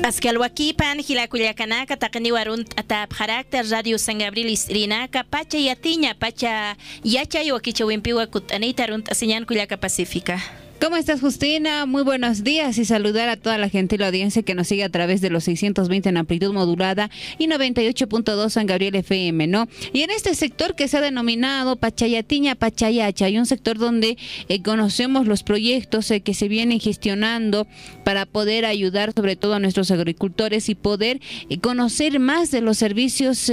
Askalwakipan 0.00 1.04
hilakullakanaka 1.04 1.92
taqni 1.96 2.32
warun 2.32 2.64
atap 2.72 3.12
carácter 3.12 3.68
radio 3.68 3.98
San 4.00 4.16
Gabriel 4.16 4.48
isrinaka 4.48 5.28
pacha 5.28 5.60
yatiña 5.60 6.16
pacha 6.16 6.72
yachay 7.04 7.52
wakichawimpiwa 7.52 8.26
kutanita 8.32 8.86
runt 8.88 9.12
asiñan 9.12 9.44
kullaka 9.44 9.76
Pacífica. 9.76 10.40
¿Cómo 10.80 10.96
estás, 10.96 11.20
Justina? 11.20 11.84
Muy 11.84 12.02
buenos 12.04 12.42
días 12.42 12.78
y 12.78 12.86
saludar 12.86 13.28
a 13.28 13.36
toda 13.36 13.58
la 13.58 13.68
gente 13.68 13.96
y 13.96 13.98
la 13.98 14.06
audiencia 14.06 14.42
que 14.42 14.54
nos 14.54 14.68
sigue 14.68 14.82
a 14.82 14.88
través 14.88 15.20
de 15.20 15.28
los 15.28 15.44
620 15.44 16.08
en 16.08 16.16
amplitud 16.16 16.54
modulada 16.54 17.10
y 17.36 17.48
98.2 17.48 18.48
San 18.48 18.64
Gabriel 18.64 18.94
FM, 18.94 19.46
¿no? 19.46 19.68
Y 19.92 20.00
en 20.00 20.10
este 20.10 20.34
sector 20.34 20.74
que 20.74 20.88
se 20.88 20.96
ha 20.96 21.02
denominado 21.02 21.76
Pachayatiña, 21.76 22.54
Pachayacha, 22.54 23.26
hay 23.26 23.36
un 23.36 23.44
sector 23.44 23.76
donde 23.76 24.16
eh, 24.48 24.62
conocemos 24.62 25.26
los 25.26 25.42
proyectos 25.42 26.10
eh, 26.10 26.22
que 26.22 26.32
se 26.32 26.48
vienen 26.48 26.80
gestionando 26.80 27.66
para 28.02 28.24
poder 28.24 28.64
ayudar 28.64 29.12
sobre 29.14 29.36
todo 29.36 29.52
a 29.52 29.60
nuestros 29.60 29.90
agricultores 29.90 30.70
y 30.70 30.74
poder 30.74 31.20
eh, 31.50 31.58
conocer 31.58 32.18
más 32.20 32.50
de 32.50 32.62
los 32.62 32.78
servicios 32.78 33.52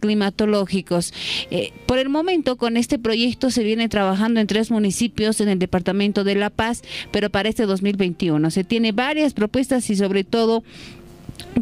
climatológicos. 0.00 1.14
por 1.86 1.98
el 1.98 2.10
momento, 2.10 2.56
con 2.56 2.76
este 2.76 2.98
proyecto 2.98 3.50
se 3.50 3.64
viene 3.64 3.88
trabajando 3.88 4.40
en 4.40 4.46
tres 4.46 4.70
municipios 4.70 5.40
en 5.40 5.48
el 5.48 5.58
departamento 5.58 6.22
de 6.22 6.34
La 6.34 6.50
Paz 6.50 6.65
pero 7.10 7.30
para 7.30 7.48
este 7.48 7.66
2021 7.66 8.50
se 8.50 8.64
tiene 8.64 8.92
varias 8.92 9.34
propuestas 9.34 9.88
y 9.90 9.96
sobre 9.96 10.24
todo 10.24 10.62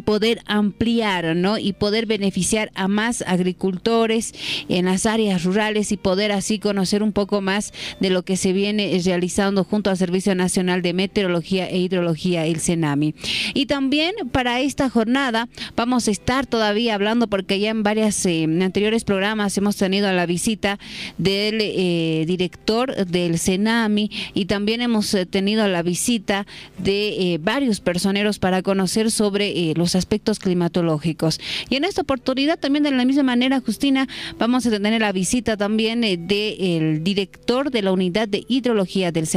poder 0.03 0.41
ampliar 0.45 1.35
¿no? 1.35 1.57
y 1.57 1.73
poder 1.73 2.05
beneficiar 2.05 2.71
a 2.75 2.87
más 2.87 3.23
agricultores 3.27 4.33
en 4.69 4.85
las 4.85 5.05
áreas 5.05 5.43
rurales 5.43 5.91
y 5.91 5.97
poder 5.97 6.31
así 6.31 6.59
conocer 6.59 7.03
un 7.03 7.11
poco 7.11 7.41
más 7.41 7.73
de 7.99 8.09
lo 8.09 8.23
que 8.23 8.37
se 8.37 8.53
viene 8.53 8.99
realizando 9.03 9.63
junto 9.63 9.89
al 9.89 9.97
Servicio 9.97 10.35
Nacional 10.35 10.81
de 10.81 10.93
Meteorología 10.93 11.67
e 11.67 11.77
Hidrología, 11.77 12.45
el 12.45 12.59
CENAMI. 12.59 13.15
Y 13.53 13.65
también 13.65 14.13
para 14.31 14.61
esta 14.61 14.89
jornada 14.89 15.47
vamos 15.75 16.07
a 16.07 16.11
estar 16.11 16.45
todavía 16.45 16.95
hablando 16.95 17.27
porque 17.27 17.59
ya 17.59 17.69
en 17.69 17.83
varios 17.83 18.25
eh, 18.25 18.43
anteriores 18.43 19.03
programas 19.03 19.57
hemos 19.57 19.75
tenido 19.75 20.11
la 20.11 20.25
visita 20.25 20.79
del 21.17 21.59
eh, 21.61 22.25
director 22.27 23.05
del 23.05 23.39
CENAMI 23.39 24.11
y 24.33 24.45
también 24.45 24.81
hemos 24.81 25.13
eh, 25.13 25.25
tenido 25.25 25.67
la 25.67 25.81
visita 25.81 26.45
de 26.77 27.39
varios 27.41 27.79
personeros 27.79 28.39
para 28.39 28.61
conocer 28.61 29.11
sobre 29.11 29.64
los 29.75 29.95
aspectos 29.95 30.39
climatológicos. 30.39 31.39
Y 31.69 31.75
en 31.75 31.83
esta 31.83 32.01
oportunidad 32.01 32.59
también 32.59 32.83
de 32.83 32.91
la 32.91 33.05
misma 33.05 33.23
manera, 33.23 33.61
Justina, 33.61 34.07
vamos 34.37 34.65
a 34.65 34.69
tener 34.69 35.01
la 35.01 35.11
visita 35.11 35.57
también 35.57 36.03
eh, 36.03 36.17
del 36.17 37.03
director 37.03 37.71
de 37.71 37.81
la 37.81 37.91
unidad 37.91 38.27
de 38.27 38.45
hidrología 38.47 39.11
del 39.11 39.27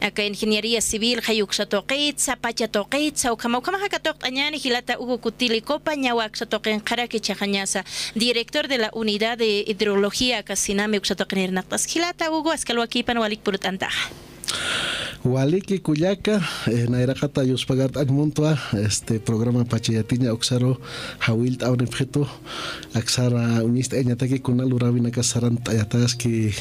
aka 0.00 0.24
ingeniería 0.24 0.80
civil 0.80 1.22
ukama 3.56 3.78
hakatok 3.78 4.24
añani 4.24 4.58
hilata 4.58 4.98
ugo 4.98 5.18
kutili 5.18 5.60
copa 5.62 5.94
ñawak 5.96 6.36
sotoqen 6.36 6.80
qaraki 6.80 7.20
chajañasa 7.20 7.84
director 8.14 8.68
de 8.68 8.78
la 8.78 8.90
unidad 8.92 9.38
de 9.38 9.64
hidrología 9.66 10.42
kasiname 10.42 10.98
uksotoqen 10.98 11.38
irnaqtas 11.38 11.86
hilata 11.86 12.30
ugo 12.30 12.50
askalwakipan 12.52 13.18
walik 13.18 13.40
purut 13.40 13.64
antaja 13.64 14.10
Waliki 15.24 15.80
Kuyaka, 15.80 16.40
eh, 16.68 16.86
Nairakata 16.88 17.42
Yuspagart 17.44 17.96
Agmuntua, 17.96 18.56
este 18.72 19.18
programa 19.18 19.64
Pachayatiña 19.64 20.32
Oxaro, 20.32 20.80
Hawil 21.18 21.58
Aunepjeto, 21.64 22.28
Axara 22.94 23.62
Unista 23.64 23.96
Eñataki 23.96 24.38
Kunal 24.40 24.72
Urabina 24.72 25.10
Kasarant 25.10 25.68
Ayataski 25.68 26.54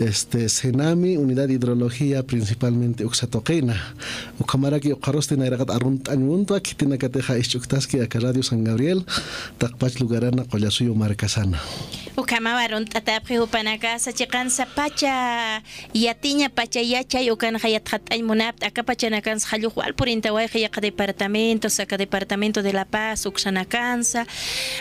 este 0.00 0.48
Senami, 0.48 1.16
unidad 1.16 1.48
de 1.48 1.54
hidrología 1.54 2.22
principalmente 2.22 3.04
Uxatoquena. 3.04 3.94
Ucamaraki 4.38 4.92
Ucaroste 4.92 5.36
Nairagat 5.36 5.70
Arunt 5.70 6.08
Añuntua, 6.08 6.60
Kitina 6.60 6.98
Cateja 6.98 7.38
Ischuktaski, 7.38 8.00
acá 8.00 8.20
Radio 8.20 8.42
San 8.42 8.64
Gabriel, 8.64 9.04
Takpach 9.58 10.00
Lugarana, 10.00 10.44
Collasuyo 10.44 10.94
Marcasana. 10.94 11.60
Ukama 12.16 12.56
arunt 12.64 12.96
atapri 12.96 13.36
upanaka 13.36 14.00
sa 14.00 14.08
chikan 14.08 14.48
sa 14.48 14.64
pacha 14.64 15.60
yatiña 15.92 16.48
pacha 16.48 16.80
yachay 16.80 17.28
ukan 17.28 17.60
hayat 17.60 17.84
hat 17.92 18.00
ay 18.08 18.24
munapt 18.24 18.64
acá 18.64 18.80
pachanakan 18.80 19.36
sa 19.36 19.52
haluhual 19.52 19.92
purintaway 19.92 20.48
kaya 20.48 20.72
ka 20.72 20.80
departamento 20.80 21.68
sa 21.68 21.84
ka 21.84 22.00
departamento 22.00 22.64
de 22.64 22.72
La 22.72 22.88
Paz 22.88 23.28
uksanakansa 23.28 24.24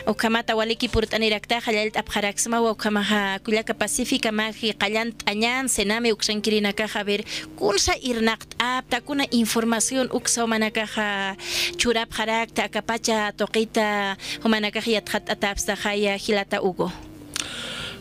ukama 0.07 0.47
tawaliki 0.47 0.87
purtanirakta 0.87 1.59
halyalt 1.59 1.99
apjaraksma 1.99 2.63
ukama 2.63 3.03
ha 3.03 3.35
kulaka 3.43 3.75
Pacífica 3.75 4.31
magi 4.31 4.71
kalyan 4.71 5.04
añan 5.25 5.69
sename 5.69 6.13
uksan 6.13 6.41
kirinakaja 6.41 7.03
ver 7.03 7.21
kunsa 7.59 7.93
irnakt 8.01 8.55
apta 8.59 9.01
kuna 9.01 9.25
información 9.31 10.09
uksa 10.11 10.43
humanakaja 10.43 11.35
churap 11.77 12.09
harakta 12.17 12.63
akapacha 12.63 13.31
toqita 13.33 14.17
humanakaja 14.43 14.91
yatjat 14.97 15.29
atapsta 15.29 15.75
jaya 15.75 16.17
hilata 16.17 16.61
ugo 16.61 16.91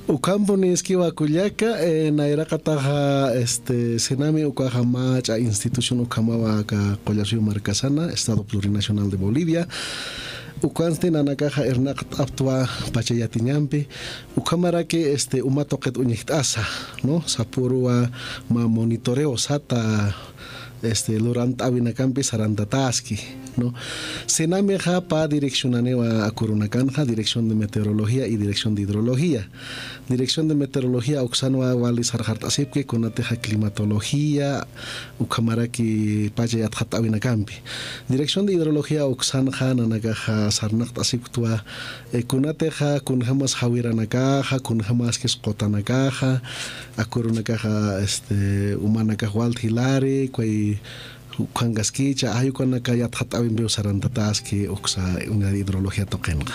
Ukampo 0.07 0.59
ni 0.59 0.69
esquiva 0.69 1.11
cuyaca, 1.13 1.83
en 1.83 2.21
Airacataja, 2.21 3.35
este, 3.35 3.99
Senami, 3.99 4.45
Ucaja 4.45 4.83
Macha, 4.83 5.39
institución 5.39 6.01
Ucamaba, 6.01 6.63
Collación 7.05 7.43
Marcasana, 7.43 8.13
Estado 8.13 8.43
Plurinacional 8.45 9.09
de 9.09 9.17
Bolivia. 9.17 9.67
ukantinanakaqa 10.65 11.69
irnaqa 11.69 12.09
t'aptuwa 12.09 12.65
ukamara 14.37 14.81
ke 14.89 15.13
este 15.13 15.45
umata 15.45 15.77
qet 15.77 15.97
asa, 16.33 16.65
no? 17.05 17.21
Sapurua 17.27 18.09
ma 18.49 18.65
monitoreo 18.65 19.37
sata 19.37 20.13
este 20.83 21.21
lurant'awinakanpi 21.21 22.25
sarantatasqi 22.25 23.44
no 23.57 23.75
sename 24.27 24.79
ja 24.79 25.01
pa 25.01 25.29
direccionanewa 25.29 26.27
akurunakanja 26.27 27.05
dirección 27.05 27.49
de 27.49 27.55
meteorología 27.55 28.27
y 28.27 28.37
dirección 28.37 28.75
de 28.75 28.83
hidrología. 28.83 29.49
Dirección 30.09 30.49
de 30.49 30.55
meteorología 30.55 31.23
oxanwa 31.23 31.75
wali 31.75 32.05
sarjart 32.05 32.45
asipke 32.45 32.85
konateja 32.85 33.37
climatología 33.37 34.67
ukamaraki 35.19 36.31
pacha 36.37 36.59
yatjat 36.59 36.93
awinakampi 36.95 37.55
dirección 38.09 38.45
de 38.45 38.53
hidrología 38.53 39.07
oxanja 39.07 39.73
nanakaja 39.75 40.51
sarnaqt 40.51 40.99
asiptua 40.99 41.65
kunateja 42.27 43.01
kunjamas 43.01 43.55
hawiranakaja 43.55 44.61
kunjamas 44.61 45.19
kisqotanakaja 45.19 46.43
akurunakaja 46.97 48.01
este 48.05 48.77
umanakaja 48.77 49.33
walt 49.33 49.59
hilari 49.59 50.29
kway 50.29 50.77
kuangaskicha 51.55 52.34
ayukwanaka 52.39 52.93
yathat 52.95 53.34
awimbew 53.34 53.69
sarantatashki 53.69 54.69
uksa 54.69 55.03
unay 55.31 55.55
hidrología 55.59 56.06
toqenqa 56.06 56.55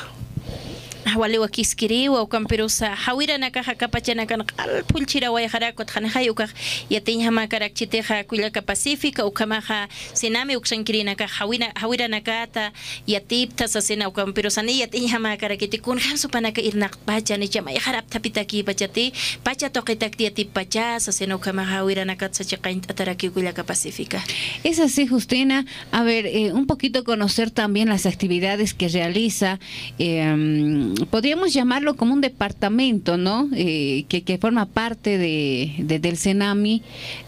wali 1.18 1.38
wakiskiriwa 1.38 2.22
ukan 2.22 2.46
pirusa 2.46 2.96
hawiranaka 2.96 3.64
hakapachanakan 3.64 4.46
qal 4.46 4.84
pulchira 4.88 5.32
wayharakut 5.32 5.90
hanhayuka 5.90 6.48
yatin 6.90 7.22
hamakarak 7.22 7.74
chiteja 7.74 8.24
kuylaka 8.24 8.62
pacífica 8.62 9.26
ukamaja 9.26 9.88
sinami 10.14 10.56
uksankirinaka 10.56 11.28
hawina 11.28 11.72
hawiranakata 11.76 12.72
yatipta 13.08 13.68
sasina 13.68 14.08
ukan 14.08 14.34
pirusani 14.34 14.80
yatin 14.80 15.08
hamakarakiti 15.08 15.78
kun 15.78 16.00
hansupanaka 16.00 16.62
irnaq 16.62 16.98
pacha 17.06 17.38
ni 17.38 17.48
chama 17.48 17.72
harap 17.80 18.10
tapitaki 18.10 18.64
pachati 18.64 19.14
pacha 19.44 19.70
toqitak 19.70 20.20
yatip 20.20 20.54
pacha 20.54 21.00
sasina 21.00 21.36
ukamaja 21.36 21.70
hawiranaka 21.70 22.30
sachiqaint 22.32 22.90
ataraki 22.92 23.30
kuylaka 23.30 23.64
pacífica 23.64 24.22
es 24.64 24.80
así 24.80 25.08
Justina. 25.08 25.66
A 25.92 26.04
ver 26.04 26.26
eh, 26.26 26.54
un 26.54 26.66
poquito 26.66 27.04
conocer 27.04 27.52
también 27.52 27.90
las 27.90 28.06
actividades 28.06 28.74
que 28.74 28.88
realiza 28.88 29.60
eh, 29.98 30.94
podríamos 31.06 31.54
llamarlo 31.54 31.96
como 31.96 32.14
un 32.14 32.22
departamento, 32.22 33.18
¿no? 33.18 33.50
Eh, 33.54 34.06
que, 34.08 34.24
que, 34.24 34.38
forma 34.38 34.66
parte 34.66 35.18
de, 35.18 35.76
de, 35.80 36.00
del 36.00 36.18
CENAMI 36.18 36.84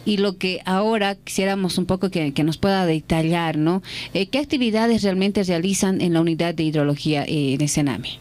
y 0.06 0.18
lo 0.18 0.38
que 0.38 0.60
ahora 0.66 1.16
quisiéramos 1.16 1.78
un 1.78 1.86
poco 1.86 2.10
que, 2.10 2.32
nos 2.44 2.58
pueda 2.58 2.86
detallar, 2.86 3.58
¿no? 3.58 3.84
Eh, 4.14 4.28
¿Qué 4.28 4.40
actividades 4.40 5.04
realmente 5.04 5.44
realizan 5.44 6.02
en 6.02 6.14
la 6.14 6.22
unidad 6.22 6.56
de 6.56 6.64
hidrología 6.64 7.24
eh, 7.28 7.58
del 7.58 7.70
CENAMI? 7.70 8.20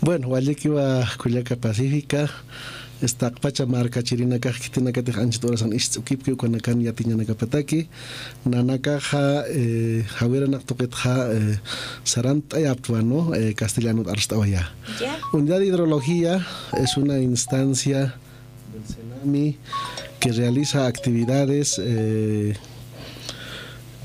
Bueno, 0.00 0.30
Vallequiva, 0.30 1.06
Cuyaca 1.18 1.56
Pacífica, 1.56 2.30
esta 3.02 3.30
pachamarca 3.30 4.02
chirina 4.02 4.38
kitina 4.38 4.92
katej 4.92 5.18
anchit 5.18 5.44
orasan 5.44 5.72
istzukipki 5.72 6.32
ukana 6.32 6.60
kan 6.60 6.80
yatiña 6.80 7.16
nakapataki. 7.16 7.88
Nanakaja 8.46 9.44
eh, 9.48 10.04
jawira 10.18 10.46
naktoqetja 10.46 11.14
eh, 11.32 11.58
sarant 12.04 12.54
ayaptua 12.54 13.02
no 13.02 13.34
eh, 13.34 13.54
castellano 13.54 14.04
arstawaya 14.08 14.68
yeah. 15.00 15.16
unidad 15.32 15.58
de 15.58 15.66
hidrología 15.66 16.46
es 16.76 16.96
una 16.96 17.18
instancia 17.18 18.14
del 18.72 18.84
CENAMI 18.86 19.56
que 20.20 20.32
realiza 20.32 20.86
actividades 20.86 21.78
eh, 21.78 22.54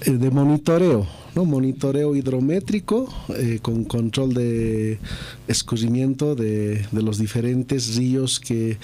eh, 0.01 0.11
de 0.11 0.31
monitoreo, 0.31 1.07
¿no? 1.35 1.45
monitoreo 1.45 2.15
hidrométrico 2.15 3.13
eh, 3.29 3.59
con 3.61 3.83
control 3.83 4.33
de 4.33 4.99
escurrimiento 5.47 6.35
de, 6.35 6.85
los 6.91 7.17
diferentes 7.17 7.95
ríos 7.95 8.39
que 8.39 8.77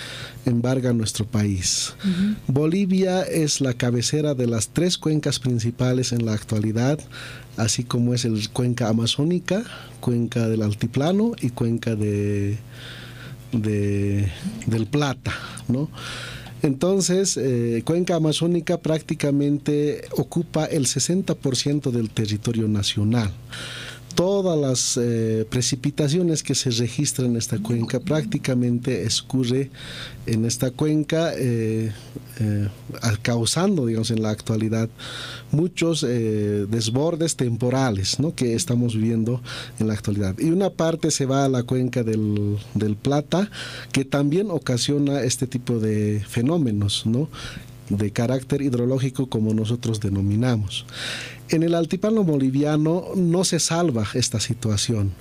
embargan 0.45 0.97
nuestro 0.97 1.25
país. 1.25 1.95
Bolivia 2.47 3.23
es 3.23 3.61
la 3.61 3.73
cabecera 3.73 4.35
de 4.35 4.47
las 4.47 4.69
tres 4.69 4.97
cuencas 4.97 5.39
principales 5.39 6.11
en 6.11 6.25
la 6.25 6.33
actualidad, 6.33 6.99
así 7.57 7.83
como 7.83 8.13
es 8.13 8.25
el 8.25 8.49
cuenca 8.49 8.89
amazónica, 8.89 9.63
cuenca 9.99 10.47
del 10.47 10.61
altiplano 10.61 11.31
y 11.41 11.49
cuenca 11.49 11.95
de, 11.95 12.57
de 13.51 14.29
del 14.67 14.85
Plata, 14.87 15.33
¿no? 15.67 15.89
Entonces, 16.61 17.37
eh, 17.37 17.81
Cuenca 17.85 18.15
Amazónica 18.15 18.79
prácticamente 18.79 20.05
ocupa 20.11 20.65
el 20.65 20.85
60% 20.85 21.91
del 21.91 22.09
territorio 22.09 22.67
nacional 22.67 23.31
todas 24.13 24.57
las 24.57 24.97
eh, 25.01 25.45
precipitaciones 25.49 26.43
que 26.43 26.55
se 26.55 26.69
registran 26.71 27.31
en 27.31 27.37
esta 27.37 27.57
cuenca 27.59 27.99
prácticamente 27.99 29.03
escurre 29.03 29.69
en 30.25 30.45
esta 30.45 30.71
cuenca 30.71 31.33
eh, 31.35 31.91
eh, 32.39 32.69
causando 33.21 33.85
digamos 33.85 34.11
en 34.11 34.21
la 34.21 34.29
actualidad 34.29 34.89
muchos 35.51 36.01
desbordes 36.01 37.35
temporales 37.35 38.19
¿no? 38.19 38.33
que 38.35 38.55
estamos 38.55 38.95
viviendo 38.95 39.41
en 39.79 39.87
la 39.87 39.93
actualidad 39.93 40.37
y 40.39 40.51
una 40.51 40.69
parte 40.69 41.11
se 41.11 41.25
va 41.25 41.45
a 41.45 41.49
la 41.49 41.63
cuenca 41.63 42.03
del, 42.03 42.57
del 42.73 42.95
Plata 42.95 43.49
que 43.91 44.05
también 44.05 44.51
ocasiona 44.51 45.21
este 45.21 45.47
tipo 45.47 45.79
de 45.79 46.23
fenómenos 46.27 47.05
¿no? 47.05 47.29
De 47.97 48.11
carácter 48.11 48.61
hidrológico 48.61 49.27
como 49.27 49.53
nosotros 49.53 49.99
denominamos. 49.99 50.85
En 51.49 51.63
el 51.63 51.75
altiplano 51.75 52.23
boliviano 52.23 53.05
no 53.15 53.43
se 53.43 53.59
salva 53.59 54.07
esta 54.13 54.39
situación 54.39 55.11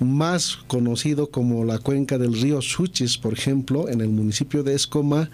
más 0.00 0.58
conocido 0.66 1.30
como 1.30 1.64
la 1.64 1.78
cuenca 1.78 2.18
del 2.18 2.34
río 2.34 2.60
Suchis, 2.60 3.18
por 3.18 3.32
ejemplo, 3.32 3.88
en 3.88 4.00
el 4.00 4.08
municipio 4.08 4.62
de 4.62 4.74
Escoma, 4.74 5.30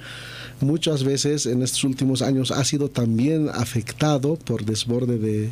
muchas 0.61 1.05
veces 1.05 1.47
en 1.47 1.63
estos 1.63 1.85
últimos 1.85 2.23
años 2.23 2.51
ha 2.51 2.65
sido 2.65 2.89
también 2.89 3.49
afectado 3.49 4.37
por 4.37 4.65
desborde 4.65 5.19
de, 5.19 5.51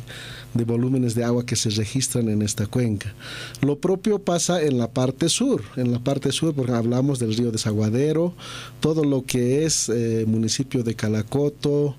volúmenes 0.65 1.15
de 1.15 1.23
agua 1.23 1.45
que 1.45 1.55
se 1.55 1.69
registran 1.69 2.29
en 2.29 2.41
esta 2.41 2.65
cuenca. 2.67 3.13
Lo 3.61 3.77
propio 3.77 4.19
pasa 4.19 4.61
en 4.61 4.77
la 4.77 4.91
parte 4.91 5.29
sur, 5.29 5.63
en 5.75 5.91
la 5.91 5.99
parte 5.99 6.31
sur 6.31 6.53
porque 6.53 6.73
hablamos 6.73 7.19
del 7.19 7.35
río 7.35 7.51
Desaguadero, 7.51 8.33
todo 8.79 9.03
lo 9.03 9.25
que 9.25 9.65
es 9.65 9.89
eh, 9.89 10.25
municipio 10.27 10.83
de 10.83 10.95
Calacoto, 10.95 11.95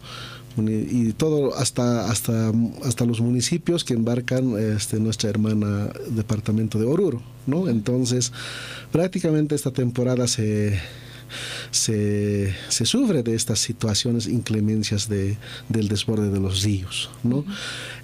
y 0.66 1.12
todo 1.12 1.54
hasta 1.56 2.10
hasta 2.10 2.52
hasta 2.84 3.04
los 3.04 3.20
municipios 3.20 3.84
que 3.84 3.94
embarcan 3.94 4.58
este, 4.58 4.98
nuestra 4.98 5.30
hermana 5.30 5.90
departamento 6.10 6.78
de 6.78 6.86
Oruro, 6.86 7.22
¿no? 7.46 7.68
Entonces, 7.68 8.32
prácticamente 8.90 9.54
esta 9.54 9.70
temporada 9.70 10.26
se 10.26 10.80
se, 11.70 12.54
sufre 12.68 13.22
de 13.22 13.34
estas 13.34 13.58
situaciones, 13.58 14.26
inclemencias 14.26 15.08
de, 15.08 15.36
del 15.68 15.88
desborde 15.88 16.30
de 16.30 16.40
los 16.40 16.62
ríos. 16.62 17.10
¿no? 17.22 17.44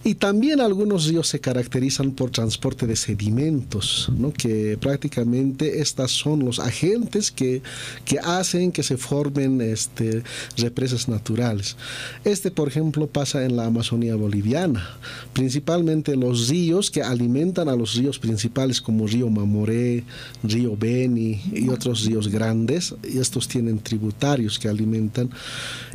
Y 0.05 0.17
también 0.17 0.61
algunos 0.61 1.06
ríos 1.06 1.29
se 1.29 1.41
caracterizan 1.41 2.12
por 2.12 2.31
transporte 2.31 2.87
de 2.87 2.97
sedimentos, 2.97 4.11
¿no? 4.17 4.32
que 4.32 4.76
prácticamente 4.81 5.81
estas 5.81 6.11
son 6.11 6.44
los 6.44 6.59
agentes 6.59 7.31
que, 7.31 7.62
que 8.05 8.19
hacen 8.19 8.73
que 8.73 8.82
se 8.82 8.97
formen 8.97 9.61
este, 9.61 10.23
represas 10.56 11.09
naturales. 11.09 11.77
Este, 12.25 12.50
por 12.50 12.69
ejemplo, 12.69 13.06
pasa 13.06 13.44
en 13.44 13.56
la 13.56 13.67
Amazonía 13.67 14.15
boliviana, 14.15 14.99
principalmente 15.32 16.17
los 16.17 16.49
ríos 16.49 16.91
que 16.91 17.03
alimentan 17.03 17.69
a 17.69 17.77
los 17.77 17.94
ríos 17.94 18.19
principales 18.19 18.81
como 18.81 19.06
río 19.06 19.31
Mamoré, 19.31 20.05
río 20.43 20.77
Beni 20.77 21.41
y 21.53 21.69
otros 21.69 22.05
ríos 22.05 22.29
grandes, 22.29 22.94
y 23.15 23.19
estos 23.19 23.49
tienen 23.49 23.79
tributarios 23.79 24.59
que 24.59 24.69
alimentan, 24.69 25.31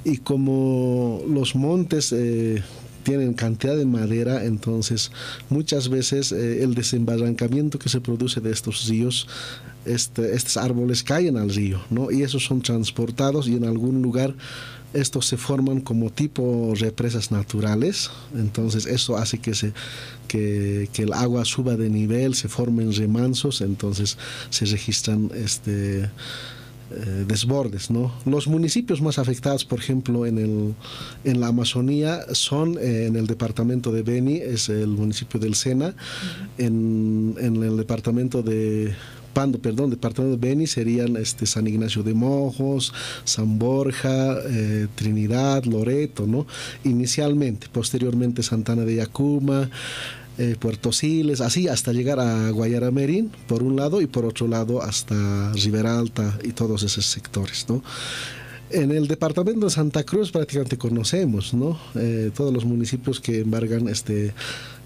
y 0.03 0.17
como 0.17 1.21
los 1.27 1.55
montes 1.55 2.11
eh, 2.13 2.63
tienen 3.03 3.33
cantidad 3.33 3.75
de 3.75 3.85
madera, 3.85 4.45
entonces 4.45 5.11
muchas 5.49 5.89
veces 5.89 6.31
eh, 6.31 6.63
el 6.63 6.75
desembarrancamiento 6.75 7.79
que 7.79 7.89
se 7.89 8.01
produce 8.01 8.41
de 8.41 8.51
estos 8.51 8.87
ríos, 8.87 9.27
este, 9.85 10.35
estos 10.35 10.57
árboles 10.57 11.03
caen 11.03 11.37
al 11.37 11.49
río, 11.49 11.81
¿no? 11.89 12.11
Y 12.11 12.23
esos 12.23 12.43
son 12.43 12.61
transportados 12.61 13.47
y 13.47 13.55
en 13.55 13.65
algún 13.65 14.01
lugar 14.01 14.35
estos 14.93 15.27
se 15.27 15.37
forman 15.37 15.81
como 15.81 16.09
tipo 16.09 16.73
represas 16.75 17.31
naturales, 17.31 18.09
entonces 18.35 18.85
eso 18.85 19.17
hace 19.17 19.37
que, 19.37 19.53
se, 19.53 19.71
que, 20.27 20.89
que 20.91 21.03
el 21.03 21.13
agua 21.13 21.45
suba 21.45 21.75
de 21.75 21.89
nivel, 21.89 22.33
se 22.33 22.49
formen 22.49 22.93
remansos, 22.93 23.61
entonces 23.61 24.17
se 24.49 24.65
registran 24.65 25.29
este 25.35 26.09
eh, 26.91 27.25
desbordes. 27.27 27.89
¿no? 27.89 28.11
Los 28.25 28.47
municipios 28.47 29.01
más 29.01 29.19
afectados, 29.19 29.65
por 29.65 29.79
ejemplo, 29.79 30.25
en, 30.25 30.37
el, 30.37 30.73
en 31.23 31.39
la 31.39 31.47
Amazonía 31.47 32.21
son 32.33 32.77
eh, 32.79 33.05
en 33.07 33.15
el 33.15 33.27
departamento 33.27 33.91
de 33.91 34.01
Beni, 34.01 34.37
es 34.37 34.69
el 34.69 34.89
municipio 34.89 35.39
del 35.39 35.55
Sena, 35.55 35.95
en, 36.57 37.35
en 37.39 37.63
el 37.63 37.77
departamento 37.77 38.41
de 38.41 38.93
Pando, 39.33 39.59
perdón, 39.59 39.91
departamento 39.91 40.37
de 40.37 40.49
Beni 40.49 40.65
serían 40.65 41.15
este, 41.15 41.45
San 41.45 41.67
Ignacio 41.67 42.01
de 42.01 42.13
Mojos, 42.13 42.93
San 43.25 43.59
Borja, 43.59 44.37
eh, 44.47 44.87
Trinidad, 44.95 45.65
Loreto, 45.65 46.25
¿no? 46.25 46.47
Inicialmente, 46.83 47.67
posteriormente 47.71 48.41
Santana 48.41 48.83
de 48.83 48.95
Yacuma, 48.95 49.69
eh, 50.39 50.55
Puerto 50.57 50.93
Siles, 50.93 51.41
así 51.41 51.67
hasta 51.67 51.91
llegar 51.91 52.17
a 52.17 52.49
Guayaramerín, 52.51 53.29
por 53.45 53.61
un 53.61 53.75
lado, 53.75 53.99
y 53.99 54.07
por 54.07 54.23
otro 54.23 54.47
lado 54.47 54.81
hasta 54.81 55.51
Riberalta 55.51 56.39
y 56.45 56.53
todos 56.53 56.81
esos 56.83 57.05
sectores, 57.05 57.65
¿no? 57.67 57.83
En 58.69 58.91
el 58.91 59.09
departamento 59.09 59.65
de 59.65 59.69
Santa 59.69 60.05
Cruz 60.05 60.31
prácticamente 60.31 60.77
conocemos, 60.77 61.53
¿no? 61.53 61.77
Eh, 61.95 62.31
todos 62.33 62.53
los 62.53 62.63
municipios 62.63 63.19
que 63.19 63.41
embargan 63.41 63.89
este, 63.89 64.33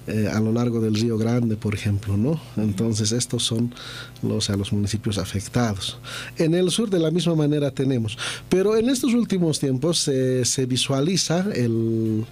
eh, 0.08 0.28
a 0.34 0.40
lo 0.40 0.52
largo 0.54 0.82
del 0.82 0.96
Río 0.96 1.20
Grande, 1.20 1.56
por 1.56 1.76
ejemplo, 1.76 2.18
¿no? 2.18 2.42
Entonces 2.58 3.12
estos 3.12 3.44
son 3.44 3.76
los, 4.24 4.50
a 4.50 4.58
los 4.58 4.74
municipios 4.74 5.20
afectados. 5.20 6.00
En 6.40 6.56
el 6.56 6.72
sur 6.72 6.90
de 6.90 6.98
la 6.98 7.12
misma 7.12 7.36
manera 7.36 7.70
tenemos, 7.70 8.18
pero 8.50 8.76
en 8.76 8.90
estos 8.90 9.14
últimos 9.14 9.60
tiempos 9.60 10.00
se 10.00 10.66
visualiza 10.66 11.46
el 11.54 12.26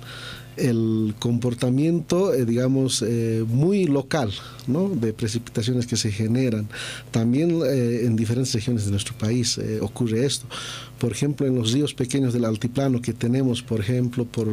el 0.61 1.15
comportamiento, 1.19 2.33
eh, 2.33 2.45
digamos, 2.45 3.01
eh, 3.01 3.43
muy 3.47 3.86
local, 3.86 4.31
De 4.68 5.13
precipitaciones 5.13 5.88
que 5.88 5.98
se 5.98 6.12
generan. 6.12 6.68
También 7.12 7.62
eh, 7.65 8.06
en 8.06 8.15
diferentes 8.15 8.53
regiones 8.53 8.86
de 8.86 8.91
nuestro 8.91 9.15
país 9.18 9.60
ocurre 9.82 10.25
esto. 10.25 10.46
Por 11.01 11.12
ejemplo, 11.12 11.48
en 11.48 11.56
los 11.56 11.72
ríos 11.72 11.96
pequeños 11.96 12.32
del 12.32 12.46
altiplano 12.46 13.01
que 13.01 13.12
tenemos, 13.12 13.63
por 13.63 13.80
ejemplo, 13.80 14.24
por, 14.24 14.48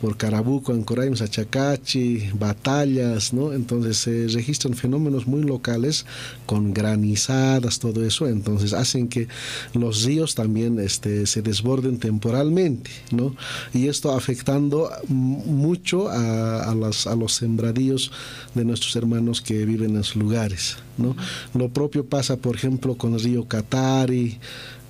por 0.00 0.16
Carabuco, 0.16 0.72
Ancoraim, 0.72 1.14
Sachacachi, 1.14 2.30
batallas, 2.32 3.34
¿no? 3.34 3.52
Entonces 3.52 3.98
se 3.98 4.26
registran 4.28 4.72
fenómenos 4.72 5.26
muy 5.26 5.42
locales 5.42 6.06
con 6.46 6.72
granizadas, 6.72 7.78
todo 7.78 8.02
eso, 8.06 8.26
entonces 8.26 8.72
hacen 8.72 9.08
que 9.08 9.28
los 9.74 10.04
ríos 10.04 10.34
también 10.34 10.80
este, 10.80 11.26
se 11.26 11.42
desborden 11.42 11.98
temporalmente, 11.98 12.90
¿no? 13.10 13.36
Y 13.74 13.88
esto 13.88 14.12
afectando 14.12 14.90
mucho 15.08 16.08
a, 16.08 16.62
a, 16.62 16.70
a 16.70 16.74
los 16.74 17.34
sembradíos 17.34 18.12
de 18.54 18.64
nuestros 18.64 18.96
hermanos 18.96 19.35
que 19.40 19.64
viven 19.64 19.90
en 19.90 20.00
esos 20.00 20.16
lugares, 20.16 20.76
¿no? 20.98 21.16
Lo 21.54 21.68
propio 21.68 22.04
pasa, 22.04 22.36
por 22.36 22.56
ejemplo, 22.56 22.96
con 22.96 23.14
el 23.14 23.20
río 23.20 23.46
Catari, 23.46 24.38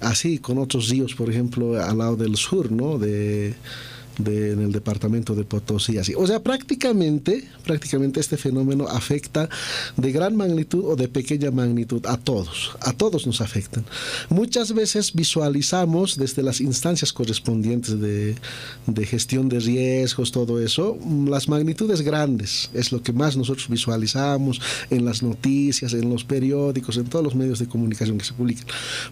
así 0.01 0.39
con 0.39 0.59
otros 0.59 0.89
ríos, 0.89 1.15
por 1.15 1.31
ejemplo, 1.31 1.83
al 1.83 1.99
lado 1.99 2.17
del 2.17 2.37
sur, 2.37 2.71
¿no? 2.73 2.99
De, 2.99 3.55
en 4.19 4.61
el 4.61 4.73
departamento 4.73 5.35
de 5.35 5.45
Potosí. 5.45 5.99
Así. 5.99 6.15
O 6.17 6.27
sea, 6.27 6.41
prácticamente, 6.41 7.49
prácticamente 7.65 8.21
este 8.21 8.37
fenómeno 8.37 8.87
afecta 8.89 9.49
de 9.97 10.13
gran 10.13 10.37
magnitud 10.37 10.85
o 10.85 10.97
de 10.97 11.09
pequeña 11.09 11.51
magnitud 11.51 12.05
a 12.07 12.17
todos. 12.17 12.77
A 12.81 12.93
todos 12.93 13.27
nos 13.27 13.41
afectan. 13.41 13.85
Muchas 14.31 14.73
veces 14.73 15.13
visualizamos 15.13 16.17
desde 16.17 16.43
las 16.43 16.61
instancias 16.61 17.13
correspondientes 17.13 18.01
de, 18.01 18.37
de 18.87 19.07
gestión 19.07 19.49
de 19.49 19.61
riesgos, 19.61 20.33
todo 20.33 20.61
eso, 20.61 20.99
las 21.27 21.49
magnitudes 21.49 22.01
grandes. 22.03 22.71
Es 22.75 22.93
lo 22.93 23.03
que 23.03 23.13
más 23.13 23.37
nosotros 23.37 23.69
visualizamos 23.69 24.61
en 24.91 25.05
las 25.05 25.23
noticias, 25.23 25.93
en 25.93 26.09
los 26.11 26.25
periódicos, 26.25 26.97
en 26.97 27.05
todos 27.05 27.25
los 27.25 27.35
medios 27.35 27.59
de 27.59 27.67
comunicación 27.67 28.19
que 28.19 28.25
se 28.25 28.33
publican. 28.33 28.67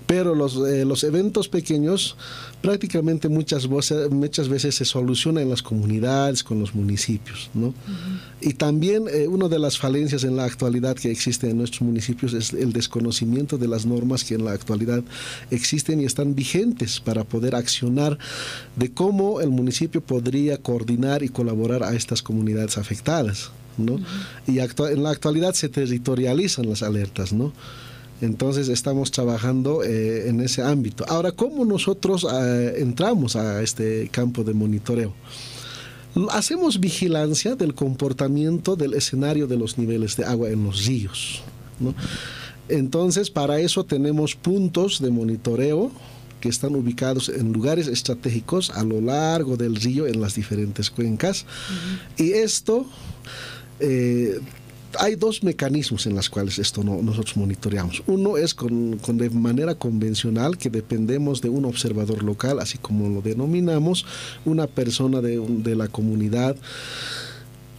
Pero 0.06 0.34
los, 0.34 0.56
eh, 0.56 0.84
los 0.84 1.04
eventos 1.04 1.49
pequeños 1.49 2.16
prácticamente 2.62 3.28
muchas, 3.28 3.66
voces, 3.66 4.11
muchas 4.11 4.49
veces 4.49 4.75
se 4.75 4.84
soluciona 4.94 5.42
en 5.42 5.50
las 5.50 5.60
comunidades, 5.60 6.44
con 6.44 6.60
los 6.60 6.72
municipios. 6.72 7.50
¿no? 7.52 7.74
Y 8.40 8.52
también 8.52 9.06
eh, 9.12 9.26
una 9.26 9.48
de 9.48 9.58
las 9.58 9.76
falencias 9.76 10.22
en 10.22 10.36
la 10.36 10.44
actualidad 10.44 10.94
que 10.94 11.10
existe 11.10 11.50
en 11.50 11.58
nuestros 11.58 11.82
municipios 11.82 12.32
es 12.32 12.52
el 12.52 12.72
desconocimiento 12.72 13.58
de 13.58 13.66
las 13.66 13.86
normas 13.86 14.22
que 14.22 14.34
en 14.36 14.44
la 14.44 14.52
actualidad 14.52 15.02
existen 15.50 16.00
y 16.00 16.04
están 16.04 16.36
vigentes 16.36 17.00
para 17.00 17.24
poder 17.24 17.56
accionar 17.56 18.18
de 18.76 18.92
cómo 18.92 19.40
el 19.40 19.50
municipio 19.50 20.00
podría 20.00 20.58
coordinar 20.58 21.24
y 21.24 21.28
colaborar 21.28 21.82
a 21.82 21.92
estas 21.94 22.22
comunidades 22.22 22.78
afectadas. 22.78 23.50
¿no? 23.76 23.98
Y 24.46 24.60
en 24.60 25.02
la 25.02 25.10
actualidad 25.10 25.54
se 25.54 25.68
territorializan 25.68 26.68
las 26.68 26.84
alertas, 26.84 27.32
¿no? 27.32 27.52
Entonces 28.21 28.68
estamos 28.68 29.11
trabajando 29.11 29.83
eh, 29.83 30.28
en 30.28 30.40
ese 30.40 30.62
ámbito. 30.62 31.04
Ahora, 31.09 31.33
¿cómo 31.33 31.64
nosotros 31.64 32.26
eh, 32.30 32.75
entramos 32.78 33.37
a 33.37 33.62
este 33.62 34.09
campo 34.11 34.44
de 34.44 34.54
monitoreo? 34.54 35.12
Hacemos 36.30 36.78
vigilancia 36.78 37.56
del 37.56 37.75
comportamiento 37.75 38.76
del 38.76 38.94
escenario 38.94 39.49
de 39.49 39.56
los 39.56 39.78
niveles 39.78 40.16
de 40.16 40.25
agua 40.25 40.49
en 40.49 40.62
los 40.62 40.87
ríos. 40.87 41.42
Entonces, 42.68 43.30
para 43.30 43.59
eso 43.59 43.85
tenemos 43.85 44.37
puntos 44.37 45.00
de 45.00 45.11
monitoreo 45.11 45.90
que 46.40 46.49
están 46.49 46.76
ubicados 46.76 47.30
en 47.30 47.52
lugares 47.52 47.88
estratégicos 47.88 48.71
a 48.71 48.85
lo 48.85 49.00
largo 49.00 49.56
del 49.56 49.75
río 49.75 50.06
en 50.06 50.21
las 50.21 50.35
diferentes 50.35 50.90
cuencas. 50.90 51.47
Y 52.16 52.33
esto... 52.33 52.87
Eh, 53.80 54.38
hay 54.98 55.16
dos 55.16 55.42
mecanismos 55.42 56.06
en 56.06 56.16
los 56.16 56.28
cuales 56.28 56.58
esto 56.58 56.82
nosotros 56.84 57.36
monitoreamos. 57.36 58.02
Uno 58.06 58.36
es 58.36 58.54
con, 58.54 58.98
de 58.98 59.30
manera 59.30 59.74
convencional, 59.74 60.58
que 60.58 60.70
dependemos 60.70 61.40
de 61.40 61.48
un 61.48 61.64
observador 61.64 62.22
local, 62.22 62.60
así 62.60 62.78
como 62.78 63.08
lo 63.08 63.22
denominamos, 63.22 64.06
una 64.44 64.66
persona 64.66 65.20
de, 65.20 65.38
de 65.38 65.76
la 65.76 65.88
comunidad 65.88 66.56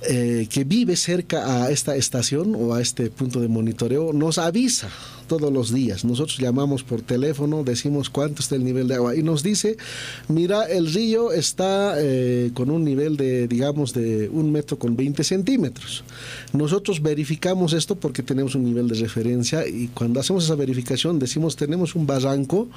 eh, 0.08 0.48
que 0.50 0.64
vive 0.64 0.96
cerca 0.96 1.64
a 1.64 1.72
esta 1.72 1.96
estación 1.96 2.56
o 2.56 2.74
a 2.74 2.82
este 2.82 3.10
punto 3.10 3.40
de 3.40 3.48
monitoreo 3.48 4.14
nos 4.14 4.38
avisa 4.38 4.90
todos 5.28 5.52
los 5.52 5.74
días. 5.74 6.06
Nosotros 6.06 6.38
llamamos 6.38 6.84
por 6.84 7.02
teléfono, 7.02 7.64
decimos 7.64 8.10
cuánto 8.10 8.42
está 8.42 8.56
el 8.56 8.64
nivel 8.64 8.88
de 8.88 8.96
agua 8.96 9.16
y 9.16 9.24
nos 9.24 9.44
dice, 9.44 9.78
mira, 10.28 10.64
el 10.64 10.92
río 10.94 11.32
está 11.32 11.96
eh, 11.98 12.52
con 12.54 12.70
un 12.70 12.84
nivel 12.84 13.18
de, 13.18 13.48
digamos, 13.48 13.94
de 13.94 14.30
un 14.30 14.52
metro 14.52 14.78
con 14.78 14.96
20 14.96 15.24
centímetros. 15.24 16.04
Nosotros 16.54 17.02
verificamos 17.02 17.74
esto 17.74 17.96
porque 17.96 18.24
tenemos 18.24 18.56
un 18.56 18.64
nivel 18.64 18.88
de 18.88 18.96
referencia 18.96 19.68
y 19.68 19.88
cuando 19.88 20.20
hacemos 20.20 20.46
esa 20.46 20.56
verificación 20.56 21.20
decimos, 21.20 21.56
tenemos 21.56 21.96
un 21.96 22.06
barranco, 22.06 22.68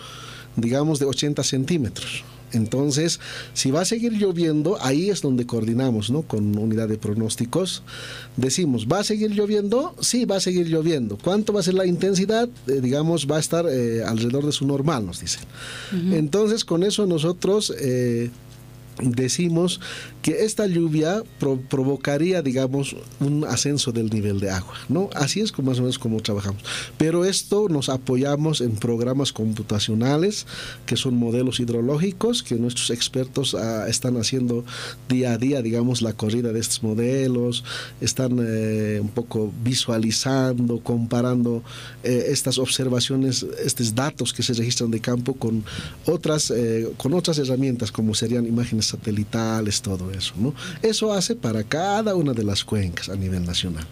digamos, 0.56 0.98
de 0.98 1.06
80 1.06 1.42
centímetros. 1.44 2.24
Entonces, 2.52 3.20
si 3.54 3.70
va 3.70 3.82
a 3.82 3.84
seguir 3.84 4.12
lloviendo, 4.12 4.78
ahí 4.80 5.10
es 5.10 5.20
donde 5.22 5.46
coordinamos, 5.46 6.10
¿no? 6.10 6.22
Con 6.22 6.56
unidad 6.56 6.88
de 6.88 6.98
pronósticos. 6.98 7.82
Decimos, 8.36 8.86
¿va 8.90 9.00
a 9.00 9.04
seguir 9.04 9.32
lloviendo? 9.32 9.94
Sí, 10.00 10.24
va 10.24 10.36
a 10.36 10.40
seguir 10.40 10.68
lloviendo. 10.68 11.18
¿Cuánto 11.22 11.52
va 11.52 11.60
a 11.60 11.62
ser 11.62 11.74
la 11.74 11.86
intensidad? 11.86 12.48
Eh, 12.66 12.80
digamos, 12.80 13.26
va 13.30 13.36
a 13.36 13.40
estar 13.40 13.66
eh, 13.68 14.02
alrededor 14.04 14.46
de 14.46 14.52
su 14.52 14.66
normal, 14.66 15.06
nos 15.06 15.20
dicen. 15.20 15.42
Entonces, 16.12 16.64
con 16.64 16.82
eso 16.82 17.06
nosotros... 17.06 17.72
Eh, 17.78 18.30
decimos 19.02 19.80
que 20.22 20.44
esta 20.44 20.66
lluvia 20.66 21.22
provocaría, 21.68 22.42
digamos, 22.42 22.96
un 23.20 23.44
ascenso 23.44 23.92
del 23.92 24.10
nivel 24.10 24.40
de 24.40 24.50
agua, 24.50 24.74
¿no? 24.88 25.10
Así 25.14 25.40
es 25.40 25.52
como 25.52 25.70
más 25.70 25.78
o 25.78 25.82
menos 25.82 25.98
como 25.98 26.20
trabajamos. 26.20 26.62
Pero 26.96 27.24
esto 27.24 27.68
nos 27.68 27.88
apoyamos 27.88 28.60
en 28.60 28.72
programas 28.72 29.32
computacionales, 29.32 30.46
que 30.86 30.96
son 30.96 31.14
modelos 31.14 31.60
hidrológicos, 31.60 32.42
que 32.42 32.56
nuestros 32.56 32.90
expertos 32.90 33.54
ah, 33.54 33.86
están 33.88 34.16
haciendo 34.16 34.64
día 35.08 35.32
a 35.32 35.38
día, 35.38 35.62
digamos, 35.62 36.02
la 36.02 36.12
corrida 36.12 36.52
de 36.52 36.60
estos 36.60 36.82
modelos, 36.82 37.64
están 38.00 38.38
eh, 38.40 38.98
un 39.00 39.08
poco 39.08 39.52
visualizando, 39.62 40.80
comparando 40.80 41.62
eh, 42.02 42.26
estas 42.28 42.58
observaciones, 42.58 43.46
estos 43.64 43.94
datos 43.94 44.32
que 44.32 44.42
se 44.42 44.54
registran 44.54 44.90
de 44.90 45.00
campo 45.00 45.34
con 45.34 45.64
otras, 46.06 46.50
eh, 46.50 46.88
con 46.96 47.14
otras 47.14 47.38
herramientas, 47.38 47.92
como 47.92 48.14
serían 48.14 48.46
imágenes 48.46 48.86
satelitales, 48.88 49.82
todo 49.82 50.10
eso, 50.10 50.34
¿no? 50.36 50.54
Eso 50.82 51.12
hace 51.12 51.34
para 51.34 51.62
cada 51.64 52.14
una 52.14 52.32
de 52.32 52.44
las 52.44 52.64
cuencas 52.64 53.08
a 53.08 53.16
nivel 53.16 53.44
nacional. 53.44 53.86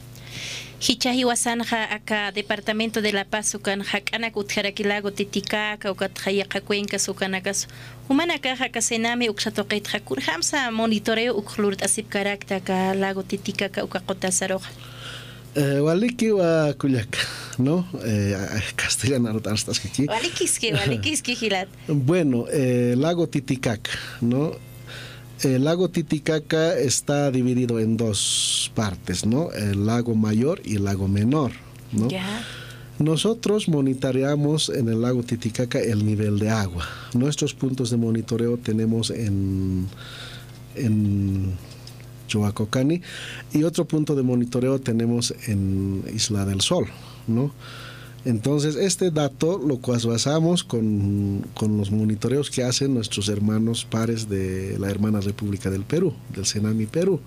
Hichahi 0.78 1.24
wasanja 1.24 1.94
acá 1.94 2.32
departamento 2.32 3.00
de 3.00 3.12
La 3.12 3.24
Paz 3.24 3.48
sukan 3.48 3.80
hakanak 3.80 4.36
utjarakilago 4.36 5.10
titicaca 5.10 5.90
ukat 5.90 6.18
hayaqa 6.18 6.60
cuenca 6.60 6.98
sukanakas 6.98 7.66
humanaka 8.08 8.54
haka 8.56 8.82
sename 8.82 9.30
uksatoqit 9.30 9.88
hakur 9.88 10.20
hamsa 10.20 10.70
monitoreo 10.70 11.34
uklurt 11.34 11.82
asip 11.82 12.10
karakta 12.10 12.60
ka 12.60 12.92
lago 12.92 13.22
titicaca 13.22 13.84
uka 13.84 14.00
qotasaroja 14.00 14.68
eh, 15.56 15.80
waliki 15.80 16.30
wa 16.30 16.74
kuyaka, 16.74 17.18
¿no? 17.58 17.86
Eh, 18.04 18.36
castellano 18.76 19.30
aquí. 19.30 20.06
Walikiski, 20.06 20.72
walikiski 20.72 21.34
gilat. 21.34 21.68
Bueno, 21.88 22.44
eh, 22.52 22.94
lago 22.96 23.26
Titicaca, 23.26 23.90
¿no? 24.20 24.52
El 25.42 25.64
lago 25.64 25.90
Titicaca 25.90 26.78
está 26.78 27.30
dividido 27.30 27.78
en 27.78 27.96
dos 27.96 28.70
partes, 28.74 29.26
¿no? 29.26 29.52
El 29.52 29.86
lago 29.86 30.14
mayor 30.14 30.62
y 30.64 30.76
el 30.76 30.84
lago 30.84 31.08
menor, 31.08 31.52
¿no? 31.92 32.08
Nosotros 32.98 33.68
monitoreamos 33.68 34.70
en 34.70 34.88
el 34.88 35.02
lago 35.02 35.22
Titicaca 35.22 35.78
el 35.78 36.06
nivel 36.06 36.38
de 36.38 36.48
agua. 36.48 36.86
Nuestros 37.12 37.52
puntos 37.52 37.90
de 37.90 37.98
monitoreo 37.98 38.56
tenemos 38.56 39.10
en, 39.10 39.86
en 40.74 41.52
Chuacocani 42.26 43.02
y 43.52 43.62
otro 43.64 43.84
punto 43.84 44.14
de 44.14 44.22
monitoreo 44.22 44.80
tenemos 44.80 45.34
en 45.46 46.02
Isla 46.14 46.46
del 46.46 46.62
Sol, 46.62 46.86
¿no? 47.26 47.52
Entonces, 48.26 48.74
este 48.74 49.12
dato 49.12 49.56
lo 49.56 49.78
basamos 49.78 50.64
con, 50.64 51.46
los 51.60 51.92
monitoreos 51.92 52.50
que 52.50 52.64
hacen 52.64 52.92
nuestros 52.92 53.28
hermanos 53.28 53.86
pares 53.88 54.28
de 54.28 54.76
la 54.80 54.90
hermana 54.90 55.20
República 55.20 55.70
del 55.70 55.84
Perú, 55.84 56.12
del 56.34 56.44
Senami 56.44 56.86
Perú. 56.86 57.20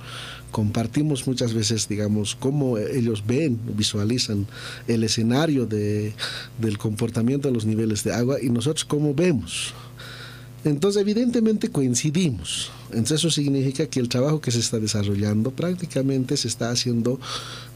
Compartimos 0.52 1.26
muchas 1.26 1.54
veces, 1.54 1.88
digamos, 1.88 2.36
cómo 2.36 2.78
ellos 2.78 3.24
ven, 3.26 3.58
visualizan 3.78 4.46
el 4.90 5.06
escenario 5.06 5.66
de, 5.66 6.14
del 6.60 6.78
comportamiento 6.78 7.48
de 7.48 7.54
los 7.54 7.66
niveles 7.66 8.04
de 8.04 8.12
agua 8.12 8.36
y 8.42 8.50
nosotros 8.50 8.84
cómo 8.84 9.14
vemos. 9.14 9.74
Entonces, 10.66 11.02
evidentemente 11.02 11.70
coincidimos. 11.70 12.72
Entonces, 12.90 13.20
eso 13.20 13.32
significa 13.32 13.86
que 13.86 14.02
el 14.02 14.10
trabajo 14.10 14.42
que 14.42 14.52
se 14.52 14.60
está 14.60 14.80
desarrollando 14.80 15.52
prácticamente 15.52 16.36
se 16.36 16.50
está 16.50 16.72
haciendo 16.72 17.22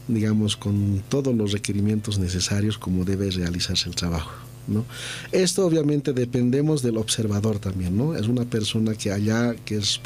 digamos, 0.08 0.56
con 0.56 1.02
todos 1.08 1.34
los 1.34 1.52
requerimientos 1.52 2.18
necesarios 2.18 2.78
como 2.78 3.04
debe 3.04 3.30
realizarse 3.30 3.88
el 3.88 3.94
trabajo. 3.94 4.32
¿no? 4.66 4.84
Esto 5.32 5.66
obviamente 5.66 6.12
dependemos 6.12 6.82
del 6.82 6.96
observador 6.96 7.58
también, 7.58 7.96
¿no? 7.96 8.14
Es 8.14 8.28
una 8.28 8.44
persona 8.44 8.94
que 8.94 9.12
allá, 9.12 9.54
que 9.64 9.76
es 9.76 10.00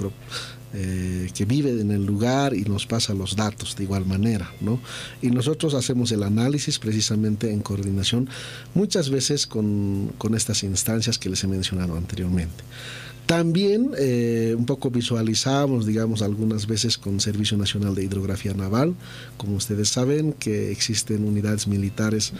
eh, 0.74 1.30
que 1.32 1.44
vive 1.44 1.80
en 1.80 1.90
el 1.92 2.04
lugar 2.04 2.54
y 2.54 2.62
nos 2.62 2.84
pasa 2.84 3.14
los 3.14 3.36
datos 3.36 3.76
de 3.76 3.84
igual 3.84 4.04
manera, 4.04 4.50
¿no? 4.60 4.80
Y 5.22 5.30
nosotros 5.30 5.74
hacemos 5.74 6.12
el 6.12 6.22
análisis 6.22 6.78
precisamente 6.78 7.52
en 7.52 7.60
coordinación, 7.60 8.28
muchas 8.74 9.10
veces 9.10 9.46
con, 9.46 10.12
con 10.18 10.34
estas 10.34 10.62
instancias 10.64 11.18
que 11.18 11.30
les 11.30 11.42
he 11.44 11.46
mencionado 11.46 11.96
anteriormente. 11.96 12.64
También 13.28 13.90
eh, 13.98 14.54
un 14.56 14.64
poco 14.64 14.90
visualizamos, 14.90 15.84
digamos, 15.84 16.22
algunas 16.22 16.66
veces 16.66 16.96
con 16.96 17.20
Servicio 17.20 17.58
Nacional 17.58 17.94
de 17.94 18.02
Hidrografía 18.02 18.54
Naval. 18.54 18.94
Como 19.36 19.56
ustedes 19.56 19.90
saben, 19.90 20.32
que 20.32 20.72
existen 20.72 21.24
unidades 21.24 21.68
militares 21.68 22.32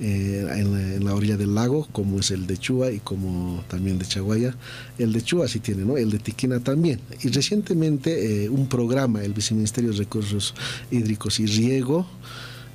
eh, 0.00 0.48
en, 0.50 1.04
la, 1.04 1.14
orilla 1.14 1.36
del 1.36 1.54
lago, 1.54 1.86
como 1.92 2.20
es 2.20 2.30
el 2.30 2.46
de 2.46 2.56
Chua 2.56 2.90
y 2.90 3.00
como 3.00 3.62
también 3.68 3.98
de 3.98 4.06
Chaguaya. 4.06 4.54
El 4.96 5.12
de 5.12 5.20
Chua 5.20 5.46
sí 5.46 5.60
tiene, 5.60 5.84
¿no? 5.84 5.98
El 5.98 6.10
de 6.10 6.18
Tiquina 6.18 6.58
también. 6.60 7.00
Y 7.22 7.28
recientemente 7.28 8.44
eh, 8.44 8.48
un 8.48 8.66
programa, 8.66 9.22
el 9.22 9.34
Viceministerio 9.34 9.90
de 9.90 9.98
Recursos 9.98 10.54
Hídricos 10.90 11.38
y 11.38 11.44
Riego, 11.44 12.06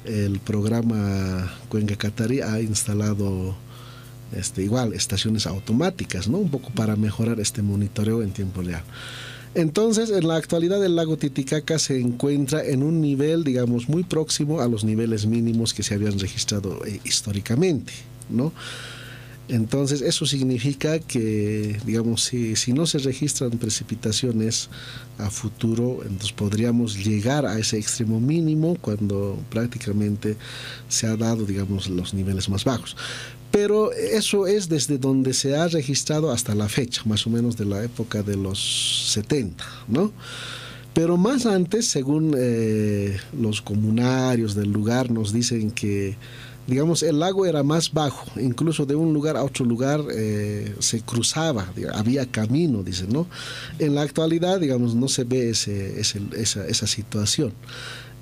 el 0.05 0.37
programa 0.37 1.51
Cuenca 1.67 1.95
Catarí 1.95 2.41
ha 2.41 2.61
instalado 2.61 3.55
este, 4.35 4.63
igual 4.63 4.93
estaciones 4.93 5.47
automáticas, 5.47 6.27
¿no? 6.27 6.37
Un 6.37 6.49
poco 6.49 6.69
para 6.71 6.95
mejorar 6.95 7.39
este 7.39 7.61
monitoreo 7.61 8.21
en 8.21 8.31
tiempo 8.31 8.61
real. 8.61 8.83
Entonces, 9.55 10.09
en 10.09 10.27
la 10.27 10.35
actualidad 10.35 10.83
el 10.83 10.97
lago 10.97 11.15
Titicaca 11.15 11.79
se 11.79 11.99
encuentra 11.99 12.63
en 12.65 12.83
un 12.83 12.99
nivel, 12.99 13.45
digamos, 13.45 13.87
muy 13.87 14.03
próximo 14.03 14.59
a 14.59 14.67
los 14.67 14.83
niveles 14.83 15.25
mínimos 15.25 15.73
que 15.73 15.81
se 15.81 15.93
habían 15.93 16.19
registrado 16.19 16.85
eh, 16.85 16.99
históricamente, 17.05 17.93
¿no? 18.29 18.51
Entonces, 19.47 20.01
eso 20.01 20.25
significa 20.25 20.99
que, 20.99 21.79
digamos, 21.85 22.23
si, 22.23 22.55
si, 22.55 22.73
no 22.73 22.87
se 22.87 22.97
registran 22.97 23.51
precipitaciones 23.51 24.69
a 25.19 25.29
futuro, 25.29 25.99
entonces 26.01 26.31
podríamos 26.31 26.97
llegar 26.97 27.45
a 27.45 27.57
ese 27.59 27.77
extremo 27.77 28.19
mínimo 28.19 28.75
cuando 28.81 29.39
prácticamente 29.51 30.35
se 30.89 31.05
ha 31.05 31.15
dado, 31.15 31.45
digamos, 31.45 31.87
los 31.89 32.13
niveles 32.13 32.49
más 32.49 32.63
bajos. 32.65 32.97
Pero 33.51 33.91
eso 33.93 34.47
es 34.47 34.67
desde 34.67 34.97
donde 34.97 35.33
se 35.33 35.55
ha 35.55 35.67
registrado 35.67 36.31
hasta 36.31 36.53
la 36.55 36.67
fecha, 36.67 37.01
más 37.05 37.25
o 37.25 37.29
menos 37.29 37.55
de 37.55 37.65
la 37.65 37.83
época 37.83 38.21
de 38.21 38.35
los 38.35 39.11
70, 39.13 39.63
¿no? 39.87 40.11
Pero 40.93 41.17
más 41.17 41.45
antes, 41.45 41.87
según 41.87 42.35
eh, 42.37 43.17
los 43.37 43.61
comunarios 43.61 44.55
del 44.55 44.71
lugar, 44.71 45.11
nos 45.11 45.33
dicen 45.33 45.71
que 45.71 46.15
digamos, 46.67 47.03
el 47.03 47.19
lago 47.19 47.45
era 47.45 47.63
más 47.63 47.93
bajo, 47.93 48.39
incluso 48.39 48.85
de 48.85 48.95
un 48.95 49.13
lugar 49.13 49.37
a 49.37 49.43
otro 49.43 49.65
lugar 49.65 50.01
eh, 50.11 50.73
se 50.79 51.01
cruzaba, 51.01 51.71
había 51.93 52.25
camino, 52.25 52.81
dicen, 52.81 53.09
¿no? 53.09 53.27
En 53.77 53.93
la 53.93 54.01
actualidad, 54.01 54.59
digamos, 54.59 54.95
no 54.95 55.07
se 55.07 55.23
ve 55.25 55.49
ese, 55.49 55.99
esa, 55.99 56.65
esa 56.65 56.87
situación. 56.87 57.53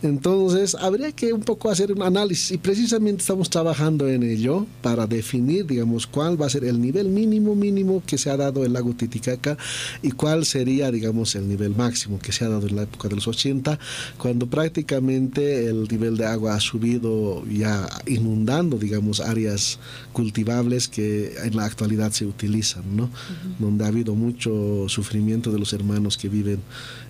Entonces, 0.04 0.76
habría 0.76 1.14
que 1.14 1.32
un 1.32 1.42
poco 1.42 1.72
hacer 1.72 1.94
un 1.94 2.04
análisis 2.04 2.52
y 2.52 2.58
precisamente 2.58 3.22
estamos 3.22 3.50
trabajando 3.50 4.06
en 4.10 4.22
ello 4.24 4.68
para 4.82 5.08
definir, 5.08 5.66
digamos, 5.66 6.08
cuál 6.08 6.40
va 6.40 6.48
a 6.48 6.50
ser 6.50 6.66
el 6.66 6.82
nivel 6.82 7.08
mínimo 7.08 7.56
mínimo 7.56 8.04
que 8.06 8.18
se 8.18 8.30
ha 8.30 8.36
dado 8.36 8.66
el 8.66 8.74
lago 8.74 8.94
Titicaca 8.94 9.58
y 10.02 10.12
cuál 10.12 10.46
sería, 10.46 10.92
digamos, 10.92 11.36
el 11.36 11.48
nivel 11.48 11.74
máximo 11.74 12.20
que 12.20 12.34
se 12.34 12.44
ha 12.44 12.50
dado 12.50 12.68
en 12.68 12.76
la 12.76 12.84
época 12.84 13.08
de 13.08 13.16
los 13.16 13.30
80, 13.30 13.80
cuando 14.18 14.48
prácticamente 14.48 15.68
el 15.68 15.88
nivel 15.88 16.18
de 16.18 16.26
agua 16.26 16.56
ha 16.56 16.60
subido 16.60 17.46
ya 17.46 17.88
inundando, 18.06 18.78
digamos, 18.78 19.22
áreas 19.22 19.80
cultivables 20.12 20.90
que 20.90 21.34
en 21.46 21.56
la 21.56 21.64
actualidad 21.64 22.12
se 22.12 22.26
utilizan, 22.26 22.84
¿no? 22.94 23.10
Donde 23.58 23.86
ha 23.86 23.88
habido 23.88 24.16
mucho 24.16 24.90
sufrimiento 24.90 25.50
de 25.50 25.60
los 25.60 25.72
hermanos 25.72 26.18
que 26.18 26.28
viven 26.28 26.60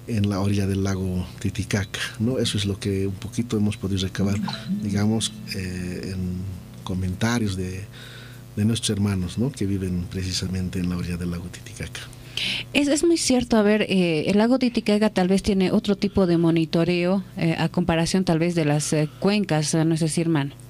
en 0.08 0.30
la 0.30 0.40
orilla 0.40 0.68
del 0.68 0.84
lago 0.84 1.26
Titicaca, 1.40 2.00
¿no? 2.20 2.40
Eso 2.40 2.58
es 2.58 2.66
lo 2.66 2.80
que 2.80 3.08
un 3.08 3.14
poquito 3.14 3.58
hemos 3.58 3.78
podido 3.78 4.02
recabar, 4.02 4.36
digamos, 4.82 5.32
eh, 5.56 6.12
en 6.14 6.38
comentarios 6.84 7.56
de, 7.56 7.82
de, 8.56 8.66
nuestros 8.66 8.90
hermanos, 8.92 9.38
¿no? 9.38 9.52
Que 9.52 9.66
viven 9.66 10.06
precisamente 10.10 10.80
en 10.80 10.90
la 10.90 10.98
orilla 10.98 11.18
del 11.18 11.32
lago 11.32 11.46
Titicaca. 11.46 12.02
Es, 12.74 12.88
es 12.88 13.04
muy 13.04 13.18
cierto, 13.18 13.58
a 13.58 13.62
ver, 13.62 13.84
eh, 13.84 14.26
el 14.28 14.38
lago 14.38 14.60
Titicaca 14.60 15.10
tal 15.10 15.28
vez 15.28 15.44
tiene 15.44 15.72
otro 15.72 15.96
tipo 15.96 16.26
de 16.26 16.38
monitoreo 16.38 17.24
eh, 17.38 17.56
a 17.58 17.70
comparación 17.70 18.26
tal 18.26 18.40
vez 18.40 18.56
de 18.56 18.66
las 18.66 18.94
cuencas, 19.20 19.74
¿no 19.74 19.94
es 19.94 20.02
así, 20.02 20.22
hermano? 20.22 20.63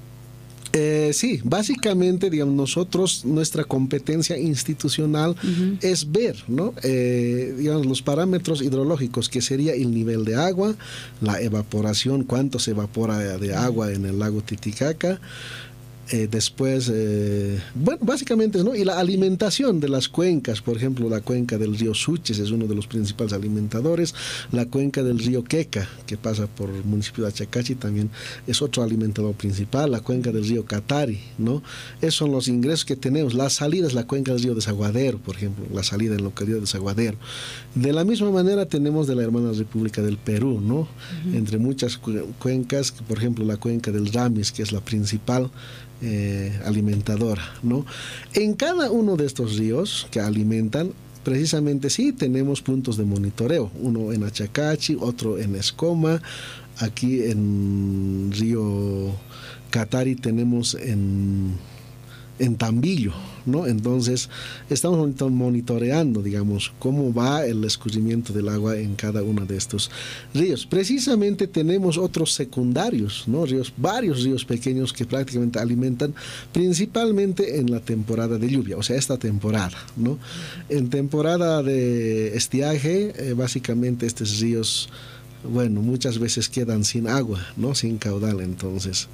Eh, 0.75 1.11
sí, 1.13 1.39
básicamente, 1.43 2.31
digamos, 2.31 2.55
nosotros, 2.55 3.25
nuestra 3.25 3.63
competencia 3.63 4.39
institucional 4.39 5.35
es 5.81 6.11
ver, 6.11 6.35
¿no? 6.47 6.73
Eh, 6.81 7.53
digamos, 7.59 7.85
los 7.85 8.01
parámetros 8.01 8.63
hidrológicos, 8.63 9.29
que 9.29 9.41
sería 9.41 9.73
el 9.73 9.93
nivel 9.93 10.25
de 10.25 10.35
agua, 10.35 10.73
la 11.21 11.39
evaporación, 11.39 12.23
cuánto 12.23 12.57
se 12.57 12.71
evapora 12.71 13.19
de 13.19 13.53
agua 13.53 13.91
en 13.91 14.05
el 14.05 14.17
lago 14.17 14.41
Titicaca, 14.41 15.21
eh, 16.13 16.27
después, 16.29 16.91
eh, 16.93 17.59
bueno, 17.73 17.99
básicamente, 18.03 18.63
¿no? 18.63 18.75
Y 18.75 18.83
la 18.83 18.99
alimentación 18.99 19.79
de 19.79 19.89
las 19.89 20.07
cuencas, 20.07 20.61
por 20.61 20.77
ejemplo, 20.77 21.09
la 21.09 21.21
cuenca 21.21 21.57
del 21.57 21.75
río 21.75 21.95
Suches 21.95 22.37
es 22.37 22.51
uno 22.51 22.67
de 22.67 22.75
los 22.75 22.85
principales 22.85 23.33
alimentadores, 23.33 24.13
la 24.51 24.67
cuenca 24.67 25.01
del 25.01 25.17
río 25.17 25.43
Queca, 25.43 25.89
que 26.05 26.15
pasa 26.15 26.45
por 26.45 26.69
el 26.69 26.83
municipio 26.83 27.23
de 27.23 27.31
Achacachi, 27.31 27.73
también 27.73 28.11
es 28.45 28.61
otro 28.61 28.83
alimentador 28.83 29.33
principal, 29.33 29.89
la 29.89 30.01
cuenca 30.01 30.31
del 30.31 30.47
río 30.47 30.65
Catari, 30.65 31.19
¿no? 31.39 31.63
Esos 31.99 32.13
son 32.13 32.31
los 32.31 32.47
ingresos 32.47 32.85
que 32.85 32.95
tenemos. 32.95 33.33
La 33.33 33.49
salida 33.49 33.87
es 33.87 33.95
la 33.95 34.05
cuenca 34.05 34.33
del 34.33 34.43
río 34.43 34.53
Desaguadero, 34.53 35.17
por 35.17 35.37
ejemplo, 35.37 35.65
la 35.73 35.81
salida 35.81 36.11
en 36.11 36.19
la 36.19 36.25
localidad 36.25 36.57
de 36.57 36.61
Desaguadero. 36.61 37.17
De 37.73 37.91
la 37.91 38.03
misma 38.03 38.29
manera 38.29 38.67
tenemos 38.67 39.07
de 39.07 39.15
la 39.15 39.23
hermana 39.23 39.51
República 39.53 40.03
del 40.03 40.17
Perú, 40.17 40.61
¿no? 40.61 40.87
Entre 41.33 41.57
muchas 41.57 41.99
cuencas, 42.37 42.91
por 42.91 43.17
ejemplo, 43.17 43.43
la 43.45 43.57
cuenca 43.57 43.91
del 43.91 44.13
Ramis, 44.13 44.51
que 44.51 44.61
es 44.61 44.71
la 44.71 44.81
principal, 44.81 45.49
eh, 46.03 46.59
alimentadora, 46.65 47.43
¿no? 47.63 47.85
En 48.33 48.53
cada 48.55 48.91
uno 48.91 49.15
de 49.15 49.25
estos 49.25 49.57
ríos 49.57 50.07
que 50.11 50.19
alimentan, 50.19 50.91
precisamente 51.23 51.89
sí 51.89 52.11
tenemos 52.11 52.61
puntos 52.61 52.97
de 52.97 53.05
monitoreo, 53.05 53.71
uno 53.79 54.11
en 54.11 54.23
Achacachi, 54.23 54.97
otro 54.99 55.39
en 55.39 55.55
Escoma, 55.55 56.21
aquí 56.77 57.23
en 57.23 58.31
Río 58.33 59.11
Catari 59.69 60.15
tenemos 60.15 60.75
en 60.75 61.53
en 62.43 62.57
Tambillo, 62.57 63.13
¿no? 63.45 63.65
Entonces, 63.65 64.29
estamos 64.69 65.31
monitoreando, 65.31 66.21
digamos, 66.21 66.73
cómo 66.77 67.13
va 67.13 67.45
el 67.45 67.63
escurrimiento 67.63 68.33
del 68.33 68.49
agua 68.49 68.77
en 68.77 68.95
cada 68.95 69.23
uno 69.23 69.45
de 69.45 69.55
estos 69.55 69.89
ríos. 70.33 70.65
Precisamente 70.65 71.47
tenemos 71.47 71.97
otros 71.97 72.33
secundarios, 72.33 73.23
¿no? 73.27 73.45
Ríos, 73.45 73.73
varios 73.77 74.23
ríos 74.23 74.43
pequeños 74.43 74.91
que 74.91 75.05
prácticamente 75.05 75.57
alimentan 75.59 76.13
principalmente 76.51 77.59
en 77.59 77.71
la 77.71 77.79
temporada 77.79 78.37
de 78.37 78.49
lluvia, 78.49 78.75
o 78.75 78.83
sea, 78.83 78.97
esta 78.97 79.17
temporada, 79.17 79.77
¿no? 79.95 80.19
En 80.67 80.89
temporada 80.89 81.63
de 81.63 82.35
estiaje, 82.35 83.13
eh, 83.15 83.33
básicamente 83.33 84.05
estos 84.05 84.41
ríos, 84.41 84.89
bueno, 85.49 85.81
muchas 85.81 86.19
veces 86.19 86.49
quedan 86.49 86.83
sin 86.83 87.07
agua, 87.07 87.39
¿no? 87.55 87.73
Sin 87.73 87.97
caudal, 87.97 88.41
entonces 88.41 89.07